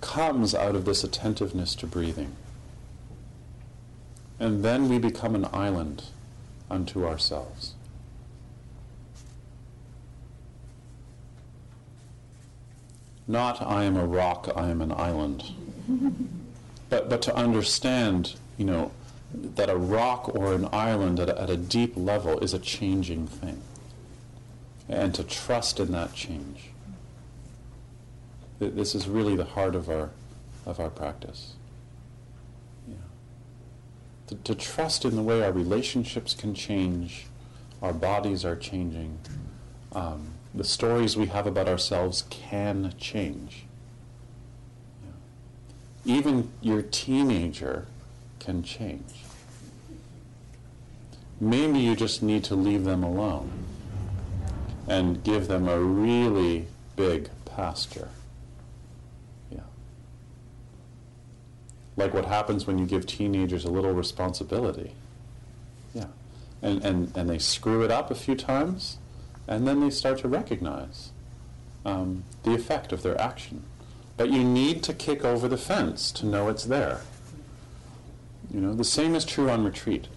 [0.00, 2.36] comes out of this attentiveness to breathing.
[4.38, 6.04] And then we become an island
[6.70, 7.74] unto ourselves.
[13.28, 15.44] Not I am a rock, I am an island.
[16.88, 18.92] but, but to understand, you know,
[19.34, 23.26] that a rock or an island at a, at a deep level is a changing
[23.26, 23.60] thing.
[24.88, 26.70] And to trust in that change.
[28.58, 30.10] This is really the heart of our,
[30.64, 31.54] of our practice.
[32.88, 32.94] Yeah.
[34.28, 37.26] To, to trust in the way our relationships can change,
[37.82, 39.18] our bodies are changing,
[39.92, 43.64] um, the stories we have about ourselves can change.
[46.06, 46.16] Yeah.
[46.16, 47.86] Even your teenager
[48.38, 49.24] can change.
[51.38, 53.50] Maybe you just need to leave them alone
[54.88, 58.08] and give them a really big pasture.
[59.50, 59.60] Yeah.
[61.96, 64.92] Like what happens when you give teenagers a little responsibility.
[65.94, 66.06] Yeah.
[66.62, 68.98] And, and, and they screw it up a few times,
[69.48, 71.10] and then they start to recognize
[71.84, 73.62] um, the effect of their action.
[74.16, 77.00] But you need to kick over the fence to know it's there.
[78.52, 80.08] You know, the same is true on retreat.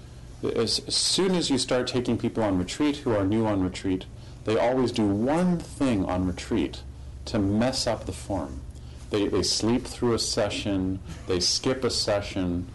[0.43, 4.05] As, as soon as you start taking people on retreat who are new on retreat,
[4.45, 6.81] they always do one thing on retreat
[7.25, 8.61] to mess up the form.
[9.09, 12.67] They, they sleep through a session, they skip a session,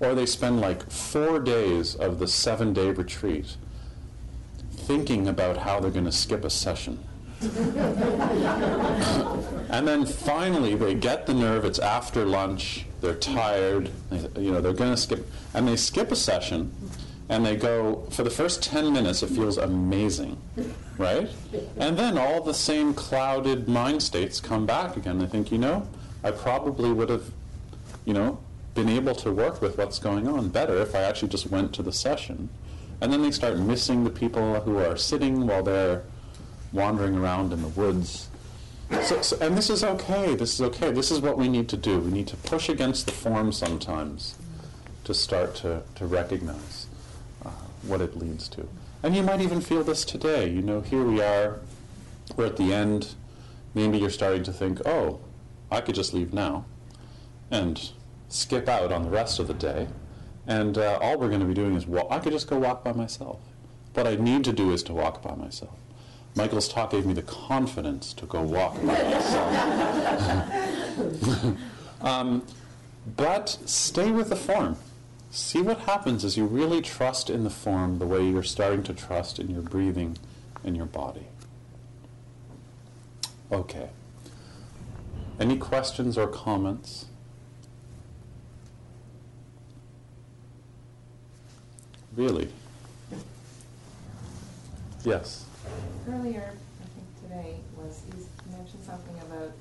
[0.00, 3.56] or they spend like four days of the seven day retreat
[4.70, 6.98] thinking about how they're going to skip a session.
[7.40, 7.76] and
[9.86, 14.72] then finally they get the nerve, it's after lunch, they're tired, they, you know, they're
[14.72, 15.24] going to skip,
[15.54, 16.72] and they skip a session
[17.28, 20.38] and they go, for the first 10 minutes, it feels amazing,
[20.96, 21.28] right?
[21.76, 25.18] And then all the same clouded mind states come back again.
[25.18, 25.86] They think, you know,
[26.24, 27.30] I probably would have,
[28.06, 28.38] you know,
[28.74, 31.82] been able to work with what's going on better if I actually just went to
[31.82, 32.48] the session.
[33.00, 36.04] And then they start missing the people who are sitting while they're
[36.72, 38.28] wandering around in the woods.
[39.02, 40.34] So, so, and this is okay.
[40.34, 40.90] This is okay.
[40.92, 41.98] This is what we need to do.
[42.00, 44.34] We need to push against the form sometimes
[45.04, 46.87] to start to, to recognize
[47.88, 48.68] what it leads to.
[49.02, 50.48] And you might even feel this today.
[50.48, 51.60] You know, here we are,
[52.36, 53.14] we're at the end.
[53.74, 55.20] Maybe you're starting to think, oh,
[55.70, 56.64] I could just leave now
[57.50, 57.90] and
[58.28, 59.88] skip out on the rest of the day.
[60.46, 61.86] And uh, all we're going to be doing is.
[62.10, 63.40] I could just go walk by myself.
[63.94, 65.76] What I need to do is to walk by myself.
[66.34, 69.56] Michael's talk gave me the confidence to go walk by myself.
[72.00, 72.46] um,
[73.16, 74.76] but stay with the form
[75.30, 78.94] see what happens as you really trust in the form the way you're starting to
[78.94, 80.16] trust in your breathing
[80.64, 81.26] and your body.
[83.50, 83.90] Okay.
[85.38, 87.06] Any questions or comments?
[92.16, 92.48] Really?
[95.04, 95.44] Yes.
[96.08, 99.52] Earlier, I think today, was you mentioned something about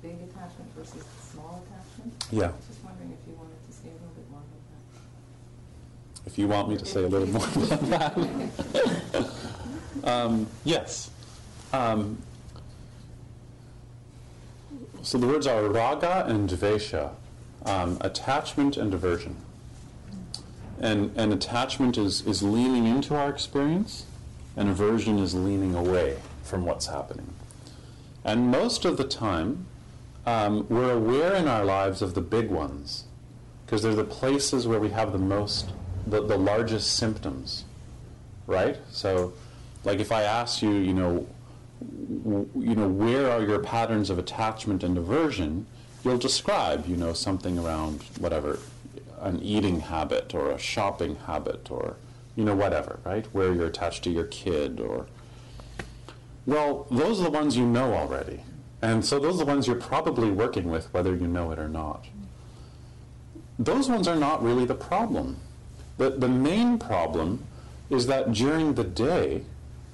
[0.00, 2.24] big attachment versus small attachment.
[2.30, 2.44] Yeah.
[2.44, 4.58] I was just wondering if you wanted to say a little bit more about
[6.28, 8.14] if you want me to say a little more about
[9.10, 9.30] that.
[10.04, 11.10] um, yes.
[11.72, 12.18] Um,
[15.00, 17.12] so the words are raga and dvesha,
[17.64, 19.36] um, attachment and aversion.
[20.78, 24.04] And, and attachment is, is leaning into our experience,
[24.54, 27.32] and aversion is leaning away from what's happening.
[28.22, 29.66] And most of the time,
[30.26, 33.04] um, we're aware in our lives of the big ones,
[33.64, 35.72] because they're the places where we have the most
[36.10, 37.64] the, the largest symptoms,
[38.46, 38.78] right?
[38.90, 39.32] So,
[39.84, 41.26] like if I ask you, you know,
[42.24, 45.66] w- you know, where are your patterns of attachment and aversion?
[46.04, 48.58] You'll describe, you know, something around whatever,
[49.20, 51.96] an eating habit or a shopping habit or,
[52.36, 53.26] you know, whatever, right?
[53.32, 55.06] Where you're attached to your kid or.
[56.46, 58.40] Well, those are the ones you know already.
[58.80, 61.68] And so those are the ones you're probably working with, whether you know it or
[61.68, 62.06] not.
[63.58, 65.36] Those ones are not really the problem.
[65.98, 67.44] The, the main problem
[67.90, 69.42] is that during the day,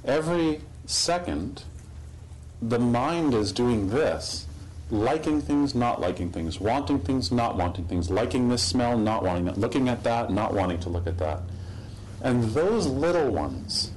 [0.04, 1.64] every second,
[2.60, 4.46] the mind is doing this
[4.90, 9.46] liking things, not liking things, wanting things, not wanting things, liking this smell, not wanting
[9.46, 11.40] that, looking at that, not wanting to look at that.
[12.22, 13.90] And those little ones,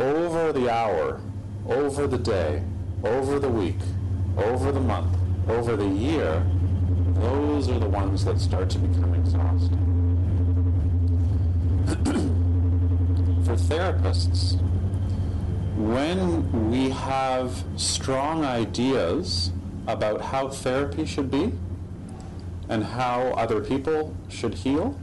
[0.00, 1.20] over the hour,
[1.68, 2.62] over the day,
[3.02, 3.78] over the week,
[4.36, 5.16] over the month,
[5.48, 6.44] over the year,
[7.14, 10.03] those are the ones that start to become exhausting.
[13.44, 14.60] for therapists,
[15.76, 19.52] when we have strong ideas
[19.86, 21.52] about how therapy should be
[22.68, 24.98] and how other people should heal,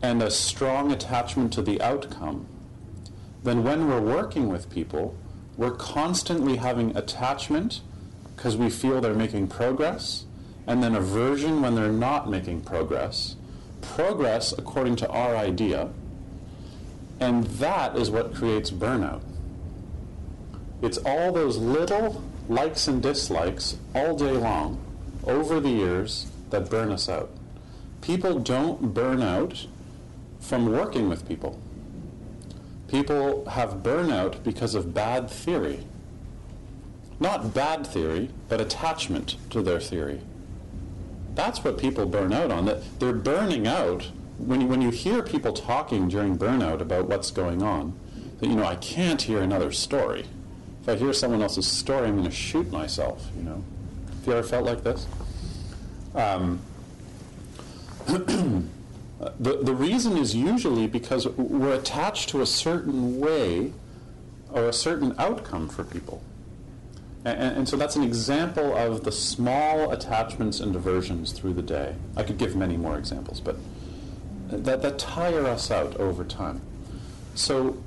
[0.00, 2.46] and a strong attachment to the outcome,
[3.42, 5.14] then when we're working with people,
[5.56, 7.82] we're constantly having attachment
[8.34, 10.24] because we feel they're making progress,
[10.66, 13.36] and then aversion when they're not making progress
[13.82, 15.90] progress according to our idea,
[17.20, 19.22] and that is what creates burnout.
[20.80, 24.80] It's all those little likes and dislikes all day long
[25.24, 27.30] over the years that burn us out.
[28.00, 29.66] People don't burn out
[30.40, 31.58] from working with people.
[32.88, 35.86] People have burnout because of bad theory.
[37.20, 40.20] Not bad theory, but attachment to their theory.
[41.34, 42.66] That's what people burn out on.
[42.66, 47.30] That they're burning out when you, when you hear people talking during burnout about what's
[47.30, 47.98] going on.
[48.40, 50.26] That you know, I can't hear another story.
[50.82, 53.28] If I hear someone else's story, I'm going to shoot myself.
[53.36, 53.64] You know,
[54.08, 55.06] have you ever felt like this?
[56.14, 56.60] Um,
[58.06, 58.68] the,
[59.38, 63.72] the reason is usually because we're attached to a certain way
[64.50, 66.22] or a certain outcome for people.
[67.24, 71.94] And, and, so that's an example of the small attachments and diversions through the day.
[72.16, 73.56] I could give many more examples, but
[74.48, 76.60] that, that tire us out over time.
[77.36, 77.80] So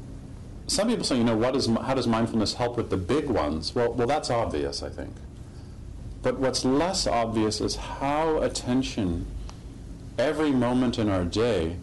[0.68, 3.76] some people say, you know, what is, how does mindfulness help with the big ones?
[3.76, 5.14] Well, well, that's obvious, I think.
[6.22, 9.28] But what's less obvious is how attention
[10.18, 11.76] every moment in our day,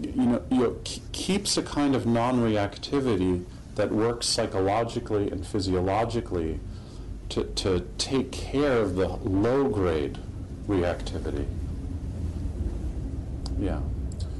[0.00, 0.76] you know, you know,
[1.12, 3.44] keeps a kind of non-reactivity
[3.74, 6.60] that works psychologically and physiologically
[7.30, 10.18] to, to take care of the low-grade
[10.68, 11.46] reactivity.
[13.58, 13.80] Yeah.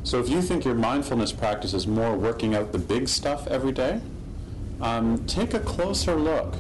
[0.05, 3.73] So if you think your mindfulness practice is more working out the big stuff every
[3.73, 4.01] day,
[4.81, 6.55] um, take a closer look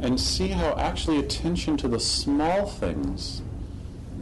[0.00, 3.40] and see how actually attention to the small things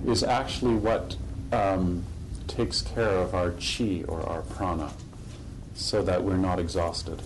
[0.07, 1.17] is actually what
[1.53, 2.05] um,
[2.47, 4.93] takes care of our chi or our prana
[5.75, 7.21] so that we're not exhausted,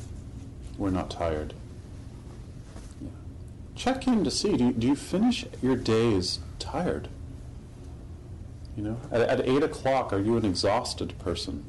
[0.78, 1.52] we're not tired.
[3.02, 3.08] Yeah.
[3.74, 7.08] Check in to see do you, do you finish your days tired?
[8.76, 11.64] You know, at, at 8 o'clock, are you an exhausted person?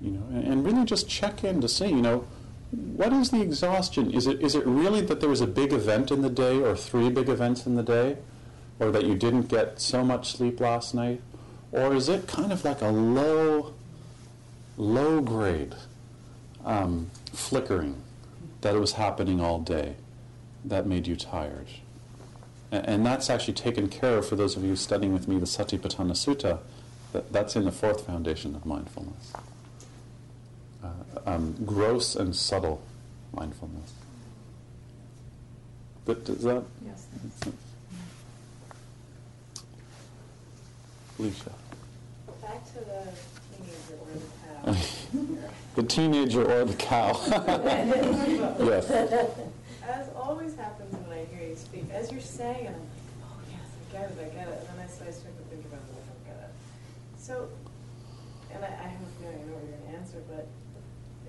[0.00, 2.24] You know, and, and really just check in to see, you know,
[2.70, 4.10] what is the exhaustion?
[4.12, 6.76] Is it, is it really that there was a big event in the day or
[6.76, 8.16] three big events in the day?
[8.82, 11.20] or that you didn't get so much sleep last night?
[11.70, 13.74] Or is it kind of like a low,
[14.76, 15.74] low grade
[16.64, 18.02] um, flickering
[18.60, 19.96] that it was happening all day
[20.64, 21.66] that made you tired?
[22.70, 25.46] And, and, that's actually taken care of for those of you studying with me the
[25.46, 26.60] Satipatthana Sutta.
[27.12, 29.32] That, that's in the fourth foundation of mindfulness.
[30.82, 30.88] Uh,
[31.26, 32.82] um, gross and subtle
[33.32, 33.92] mindfulness.
[36.04, 36.64] But does that?
[36.84, 37.06] Yes.
[41.18, 41.52] Alicia.
[42.40, 43.12] Back to the
[43.56, 44.86] teenager or the cow.
[45.74, 47.18] the teenager or the cow.
[47.28, 48.90] yes.
[48.90, 53.66] As always happens when I hear you speak, as you're saying, I'm like, oh yes,
[53.72, 55.80] I get it, I get it, and then I, so I start to think about
[55.80, 56.54] it, I don't get it.
[57.18, 57.48] So,
[58.54, 60.46] and I, I have a feeling I know what you're going to answer, but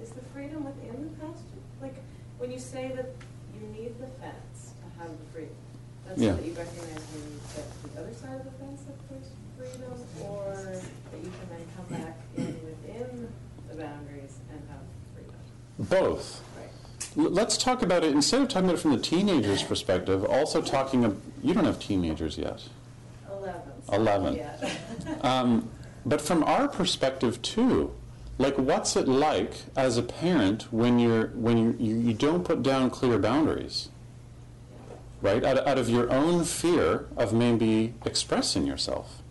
[0.01, 1.63] is the freedom within the pasture?
[1.81, 1.95] Like
[2.37, 3.15] when you say that
[3.55, 5.55] you need the fence to have the freedom,
[6.05, 6.35] that's yeah.
[6.35, 8.97] so that you recognize when you get to the other side of the fence that
[9.07, 9.95] there's freedom,
[10.27, 13.31] or that you can then come back in within
[13.76, 14.80] the boundaries and have
[15.13, 15.36] freedom?
[15.80, 16.41] Both.
[16.57, 20.61] right Let's talk about it, instead of talking about it from the teenager's perspective, also
[20.61, 22.63] talking, of, you don't have teenagers yet.
[23.32, 23.61] 11.
[23.91, 24.47] 11.
[25.21, 25.69] um,
[26.05, 27.93] but from our perspective too,
[28.38, 32.63] like what's it like as a parent when you're when you, you, you don't put
[32.63, 33.89] down clear boundaries
[35.21, 39.21] right out, out of your own fear of maybe expressing yourself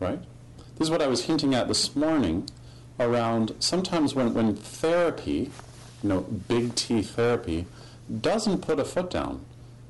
[0.00, 0.20] right?
[0.76, 2.48] This is what I was hinting at this morning
[2.98, 5.50] around sometimes when, when therapy,
[6.02, 7.66] you know, big T therapy,
[8.20, 9.44] doesn't put a foot down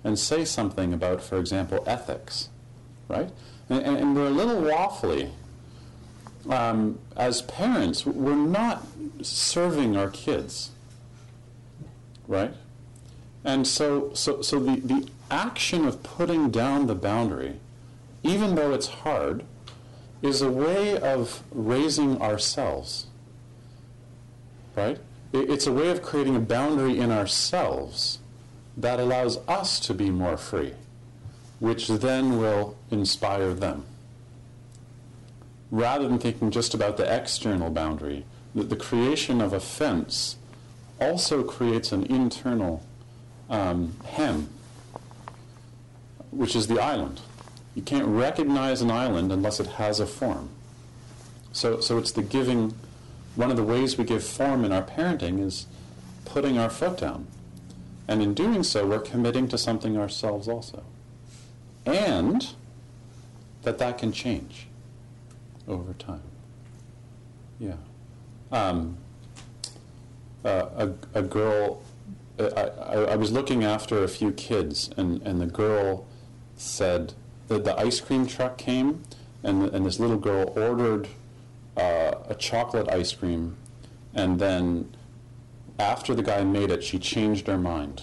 [0.04, 2.48] and say something about, for example, ethics,
[3.08, 3.30] right?
[3.68, 5.30] And, and, and we're a little waffly.
[6.48, 8.86] Um, as parents, we're not
[9.22, 10.70] serving our kids,
[12.26, 12.54] right?
[13.44, 17.60] And so, so, so the, the action of putting down the boundary,
[18.22, 19.44] even though it's hard,
[20.22, 23.06] is a way of raising ourselves.
[24.74, 24.98] Right?
[25.32, 28.18] It's a way of creating a boundary in ourselves
[28.76, 30.72] that allows us to be more free,
[31.58, 33.84] which then will inspire them.
[35.70, 40.36] Rather than thinking just about the external boundary, that the creation of a fence
[41.00, 42.82] also creates an internal
[43.50, 44.48] um, hem,
[46.30, 47.20] which is the island.
[47.78, 50.48] You can't recognize an island unless it has a form.
[51.52, 52.74] So, so it's the giving,
[53.36, 55.68] one of the ways we give form in our parenting is
[56.24, 57.28] putting our foot down.
[58.08, 60.82] And in doing so, we're committing to something ourselves also.
[61.86, 62.48] And
[63.62, 64.66] that that can change
[65.68, 66.22] over time.
[67.60, 67.76] Yeah.
[68.50, 68.96] Um,
[70.44, 70.66] uh,
[71.14, 71.80] a, a girl,
[72.40, 76.08] I, I, I was looking after a few kids, and, and the girl
[76.56, 77.14] said
[77.48, 79.02] that the ice cream truck came,
[79.42, 81.08] and, and this little girl ordered
[81.76, 83.56] uh, a chocolate ice cream,
[84.14, 84.94] and then
[85.78, 88.02] after the guy made it, she changed her mind.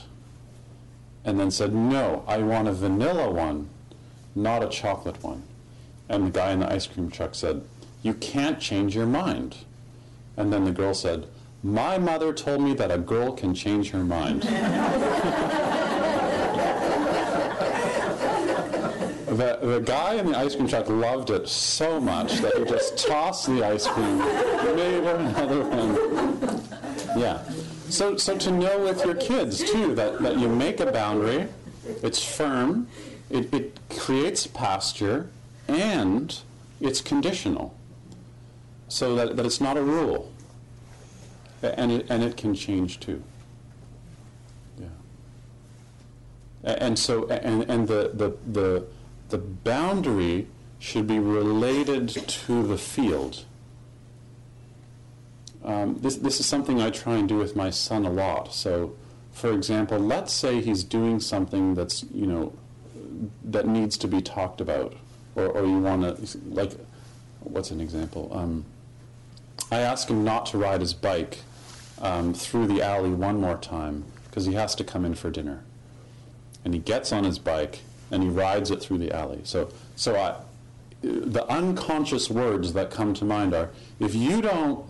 [1.24, 3.70] And then said, No, I want a vanilla one,
[4.36, 5.44] not a chocolate one.
[6.08, 7.64] And the guy in the ice cream truck said,
[8.04, 9.58] You can't change your mind.
[10.38, 11.28] And then the girl said,
[11.64, 14.44] My mother told me that a girl can change her mind.
[19.38, 22.98] the, the guy in the ice cream truck loved it so much that he just
[23.08, 26.62] tossed the ice cream, made another one.
[27.20, 27.44] Yeah.
[27.90, 31.48] So, so to know with your kids too that, that you make a boundary,
[32.04, 32.88] it's firm,
[33.30, 35.30] it, it creates pasture,
[35.68, 36.38] and
[36.82, 37.76] it's conditional.
[38.88, 40.32] So that, that it's not a rule.
[41.62, 43.24] And it, and it can change too.
[44.80, 44.88] Yeah.
[46.64, 48.86] And so, and, and the, the, the,
[49.30, 50.48] the boundary
[50.80, 53.46] should be related to the field.
[55.64, 58.54] Um, this, this is something I try and do with my son a lot.
[58.54, 58.96] So,
[59.32, 62.54] for example, let's say he's doing something that's, you know,
[63.44, 64.96] that needs to be talked about.
[65.36, 66.74] Or, or you want to, like,
[67.40, 68.30] what's an example?
[68.32, 68.66] Um,
[69.72, 71.40] I ask him not to ride his bike
[72.00, 75.64] um, through the alley one more time because he has to come in for dinner.
[76.64, 77.80] And he gets on his bike
[78.12, 79.42] and he rides it through the alley.
[79.44, 80.36] So, so I,
[81.02, 84.86] the unconscious words that come to mind are, if you don't,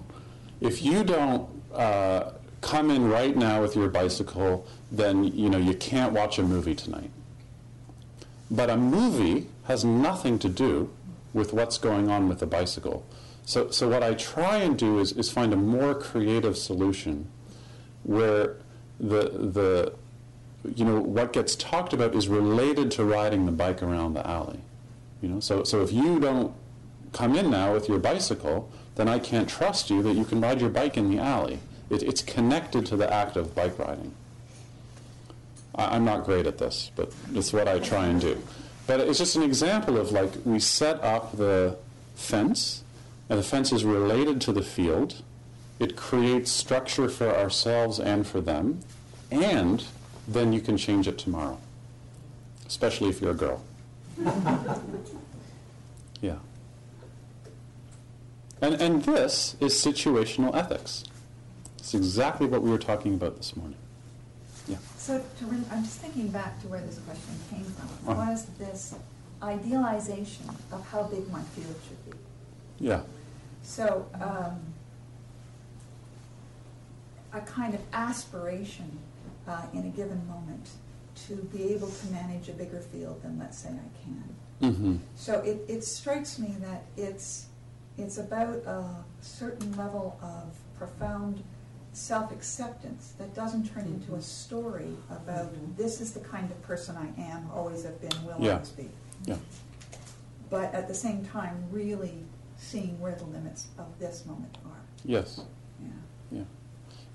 [0.62, 5.74] if you don't uh, come in right now with your bicycle, then you know you
[5.74, 7.12] can't watch a movie tonight.
[8.50, 10.92] But a movie has nothing to do
[11.34, 13.06] with what's going on with the bicycle.
[13.46, 17.28] So, so what I try and do is, is find a more creative solution
[18.04, 18.56] where
[19.00, 19.94] the, the,
[20.76, 24.60] you know, what gets talked about is related to riding the bike around the alley.
[25.22, 26.54] You know, so, so if you don't
[27.14, 30.62] come in now with your bicycle, then I can't trust you that you can ride
[30.62, 31.60] your bike in the alley.
[31.90, 34.14] It, it's connected to the act of bike riding.
[35.76, 38.42] I, I'm not great at this, but it's what I try and do.
[38.88, 41.78] But it's just an example of like we set up the
[42.16, 42.84] fence,
[43.30, 45.22] and the fence is related to the field.
[45.80, 48.80] It creates structure for ourselves and for them,
[49.32, 49.84] and
[50.28, 51.58] then you can change it tomorrow,
[52.68, 53.62] especially if you're a girl.
[56.22, 56.36] yeah.
[58.62, 61.04] And, and this is situational ethics.
[61.78, 63.78] It's exactly what we were talking about this morning.
[64.68, 64.78] Yeah.
[64.98, 68.32] So to re- I'm just thinking back to where this question came from, Uh-huh.
[68.32, 68.96] was this
[69.44, 72.18] idealization of how big my field should be.
[72.80, 73.02] Yeah.
[73.62, 74.60] So, um,
[77.34, 78.98] a kind of aspiration
[79.48, 80.70] uh, in a given moment
[81.28, 84.36] to be able to manage a bigger field than, let's say, I can.
[84.62, 84.96] Mm-hmm.
[85.16, 87.48] So it, it strikes me that it's,
[87.98, 88.84] it's about a
[89.22, 91.44] certain level of profound
[91.94, 97.22] self-acceptance that doesn't turn into a story about this is the kind of person I
[97.22, 98.54] am, always have been, will Yeah.
[98.54, 98.90] always be.
[99.26, 99.38] Yeah.
[100.50, 102.26] But at the same time, really
[102.58, 104.82] seeing where the limits of this moment are.
[105.06, 105.42] Yes.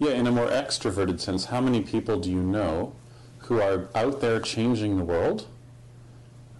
[0.01, 0.13] Yeah.
[0.13, 2.95] In a more extroverted sense, how many people do you know
[3.41, 5.47] who are out there changing the world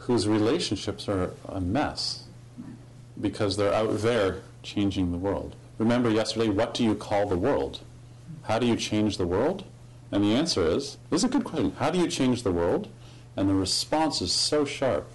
[0.01, 2.25] whose relationships are a mess
[3.19, 5.57] because they're out there changing the world?
[5.79, 7.81] Remember yesterday, what do you call the world?
[8.43, 9.65] How do you change the world?
[10.13, 11.73] And the answer is this is a good question.
[11.79, 12.89] How do you change the world?
[13.37, 15.11] And the response is so sharp.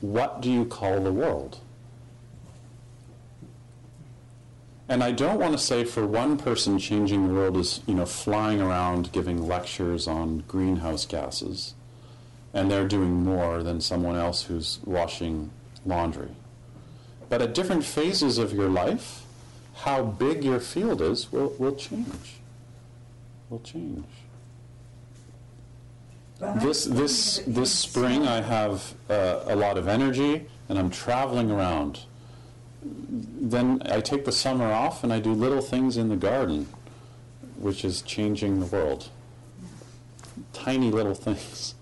[0.00, 1.60] What do you call the world?
[4.88, 8.06] And I don't want to say for one person changing the world is, you know,
[8.06, 11.74] flying around giving lectures on greenhouse gases,
[12.54, 15.50] and they're doing more than someone else who's washing
[15.84, 16.30] laundry.
[17.28, 19.24] But at different phases of your life,
[19.74, 22.36] how big your field is will, will change.
[23.50, 24.06] Will change.
[26.38, 31.50] But This this this spring, I have uh, a lot of energy, and I'm traveling
[31.50, 32.00] around.
[33.40, 36.66] Then I take the summer off, and I do little things in the garden,
[37.56, 39.08] which is changing the world.
[40.52, 41.74] Tiny little things.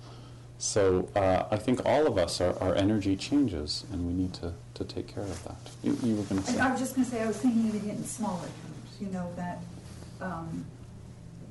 [0.59, 4.55] So uh, I think all of us, our, our energy changes, and we need to,
[4.74, 5.59] to take care of that.
[5.82, 6.59] You, you were going to say?
[6.59, 9.09] I was just going to say, I was thinking of it in smaller terms, you
[9.09, 9.59] know, that,
[10.20, 10.64] um,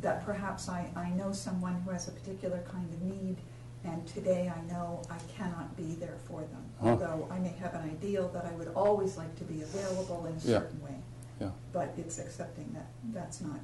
[0.01, 3.37] that perhaps I, I know someone who has a particular kind of need,
[3.85, 6.63] and today I know I cannot be there for them.
[6.81, 6.89] Huh.
[6.89, 10.33] Although I may have an ideal that I would always like to be available in
[10.33, 10.59] a Yeah.
[10.59, 10.95] certain way.
[11.41, 11.49] Yeah.
[11.71, 13.59] But it's accepting that that's not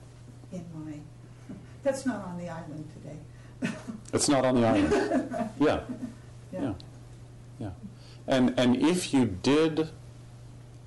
[0.52, 1.00] in my,
[1.84, 3.72] that's not on the island today.
[4.14, 5.50] It's not on the island.
[5.60, 5.82] Yeah.
[6.52, 6.74] Yeah.
[7.60, 7.70] Yeah.
[8.28, 9.90] And, and if you did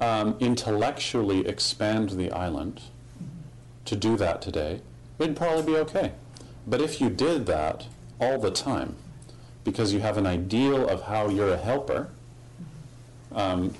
[0.01, 2.81] um, intellectually expand the island
[3.85, 4.81] to do that today,
[5.19, 6.13] it'd probably be okay.
[6.67, 7.87] But if you did that
[8.21, 8.97] all the time,
[9.65, 12.11] because you have an ideal of how you're a helper,
[13.33, 13.75] um,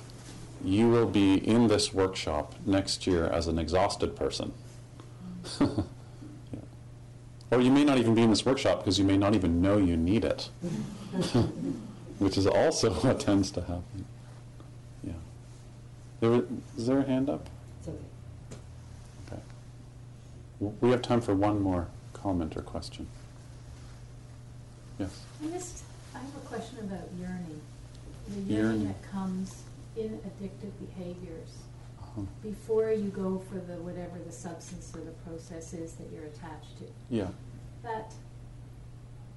[0.63, 4.53] you will be in this workshop next year as an exhausted person.
[6.53, 6.59] Yeah.
[7.57, 9.77] Or you may not even be in this workshop because you may not even know
[9.77, 10.49] you need it,
[12.19, 14.05] which is also what tends to happen.
[15.03, 15.13] Yeah.
[16.19, 16.43] There was,
[16.77, 17.49] is there a hand up?
[17.79, 17.97] It's okay.
[19.31, 19.41] Okay.
[20.79, 23.07] We have time for one more comment or question.
[24.99, 25.21] Yes.
[25.43, 25.83] I just,
[26.15, 27.61] I have a question about yearning.
[28.27, 28.55] The Yearning.
[28.55, 29.63] yearning that comes
[29.97, 31.49] in addictive behaviors.
[31.99, 32.21] Uh-huh.
[32.41, 36.77] Before you go for the, whatever the substance or the process is that you're attached
[36.79, 36.85] to.
[37.09, 37.27] Yeah.
[37.83, 38.13] That,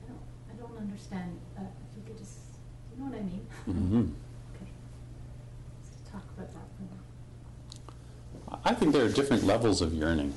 [0.05, 0.21] I don't,
[0.53, 2.39] I don't understand, uh, if you could just,
[2.97, 3.47] you know what I mean?
[3.65, 4.01] hmm
[4.55, 4.71] Okay.
[5.83, 8.61] Let's talk about that more.
[8.65, 10.35] I think there are different levels of yearning.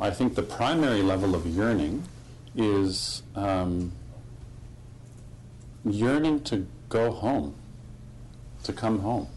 [0.00, 2.02] I think the primary level of yearning
[2.56, 3.92] is um,
[5.84, 7.54] yearning to go home,
[8.64, 9.28] to come home,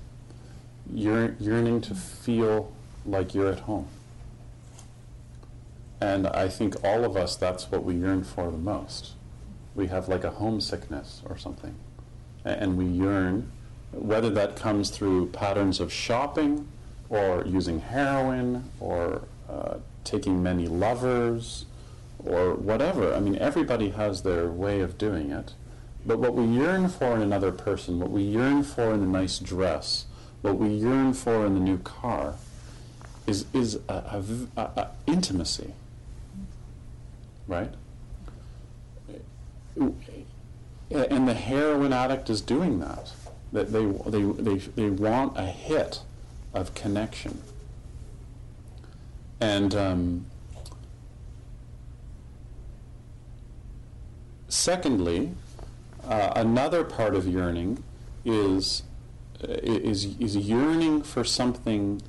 [0.91, 2.71] Yearn, yearning to feel
[3.05, 3.87] like you're at home.
[6.01, 9.13] And I think all of us, that's what we yearn for the most.
[9.75, 11.75] We have like a homesickness or something.
[12.43, 13.49] And we yearn,
[13.93, 16.67] whether that comes through patterns of shopping
[17.09, 21.65] or using heroin or uh, taking many lovers
[22.19, 23.13] or whatever.
[23.13, 25.53] I mean, everybody has their way of doing it.
[26.05, 29.39] But what we yearn for in another person, what we yearn for in a nice
[29.39, 30.05] dress,
[30.41, 32.35] what we yearn for in the new car,
[33.25, 33.93] is, is a,
[34.57, 35.73] a- a intimacy.
[37.47, 37.71] Right?
[39.77, 43.13] And the heroin addict is doing that.
[43.53, 46.01] That they, they, they, they want a hit
[46.53, 47.41] of connection.
[49.39, 50.25] And um,
[54.47, 55.31] secondly,
[56.07, 57.83] uh, another part of yearning
[58.25, 58.83] is,
[59.43, 62.01] uh, is, is yearning for something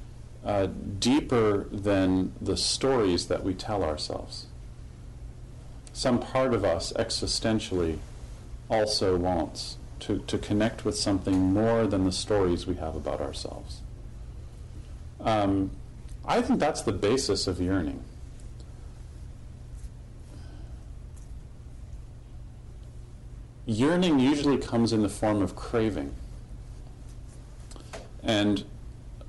[0.45, 0.66] uh,
[0.99, 4.47] deeper than the stories that we tell ourselves.
[5.92, 7.99] Some part of us existentially
[8.68, 13.80] also wants to, to connect with something more than the stories we have about ourselves.
[15.20, 15.70] Um,
[16.26, 18.03] I think that's the basis of yearning.
[23.67, 26.15] Yearning usually comes in the form of craving.
[28.23, 28.65] And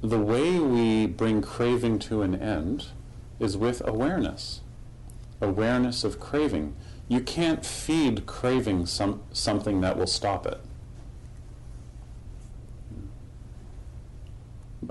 [0.02, 2.88] the way we bring craving to an end
[3.40, 4.62] is with awareness.
[5.42, 6.76] Awareness of craving.
[7.08, 10.60] You can't feed craving some, something that will stop it.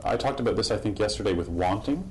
[0.04, 2.10] I talked about this, I think, yesterday with wanting.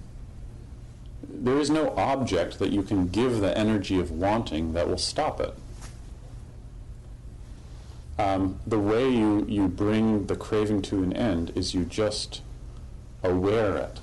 [1.28, 5.40] There is no object that you can give the energy of wanting that will stop
[5.40, 5.54] it.
[8.20, 12.42] Um, the way you, you bring the craving to an end is you just
[13.24, 14.00] aware it.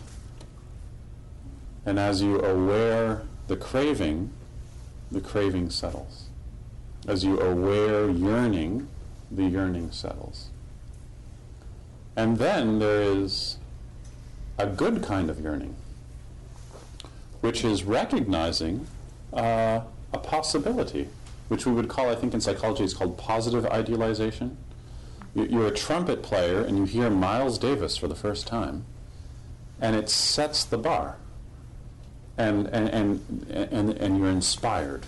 [1.86, 4.30] And as you aware the craving,
[5.10, 6.28] the craving settles.
[7.06, 8.88] As you aware yearning,
[9.30, 10.50] the yearning settles.
[12.16, 13.58] And then there is
[14.58, 15.74] a good kind of yearning,
[17.40, 18.86] which is recognizing
[19.32, 19.80] uh,
[20.12, 21.08] a possibility,
[21.50, 24.56] which we would call, I think in psychology, it's called positive idealization.
[25.34, 28.84] You- You're a trumpet player and you hear Miles Davis for the first time,
[29.80, 31.16] and it sets the bar,
[32.38, 35.06] and, and, and, and, and you're inspired.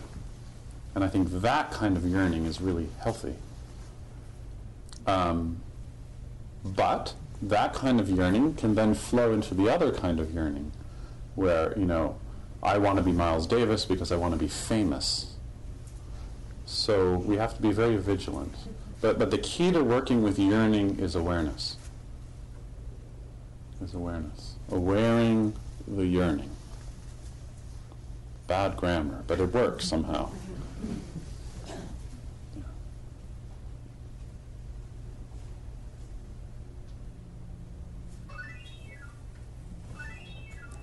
[0.97, 3.37] And I think that kind of yearning is really healthy.
[5.07, 5.61] Um,
[6.65, 10.73] but that kind of yearning can then flow into the other kind of yearning,
[11.37, 12.17] where, you know,
[12.65, 15.32] I want to be Miles Davis because I want to be famous.
[16.73, 18.55] So we have to be very vigilant.
[19.03, 21.77] But, but the key to working with yearning is awareness.
[23.83, 24.57] Is awareness.
[24.71, 25.55] Awaring
[25.87, 26.51] the yearning.
[28.47, 30.31] Bad grammar, but it works somehow.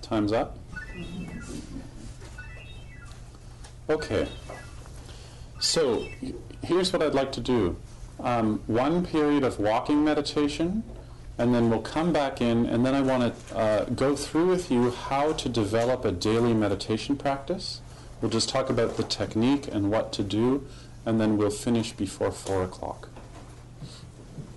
[0.04, 0.56] Time's up?
[3.90, 4.28] Okay.
[5.60, 6.08] So
[6.64, 7.76] here's what I'd like to do.
[8.20, 10.84] Um, one period of walking meditation,
[11.38, 14.72] and then we'll come back in, and then I want to uh, go through with
[14.72, 17.82] you how to develop a daily meditation practice.
[18.22, 20.68] We'll just talk about the technique and what to do,
[21.06, 23.10] and then we'll finish before 4 o'clock.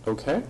[0.06, 0.42] Okay?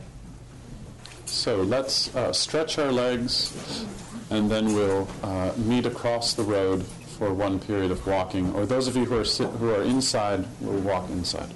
[1.27, 3.87] So let's uh, stretch our legs
[4.31, 6.85] and then we'll uh, meet across the road
[7.23, 8.53] for one period of walking.
[8.53, 11.49] Or those of you who are, sit- who are inside will walk inside.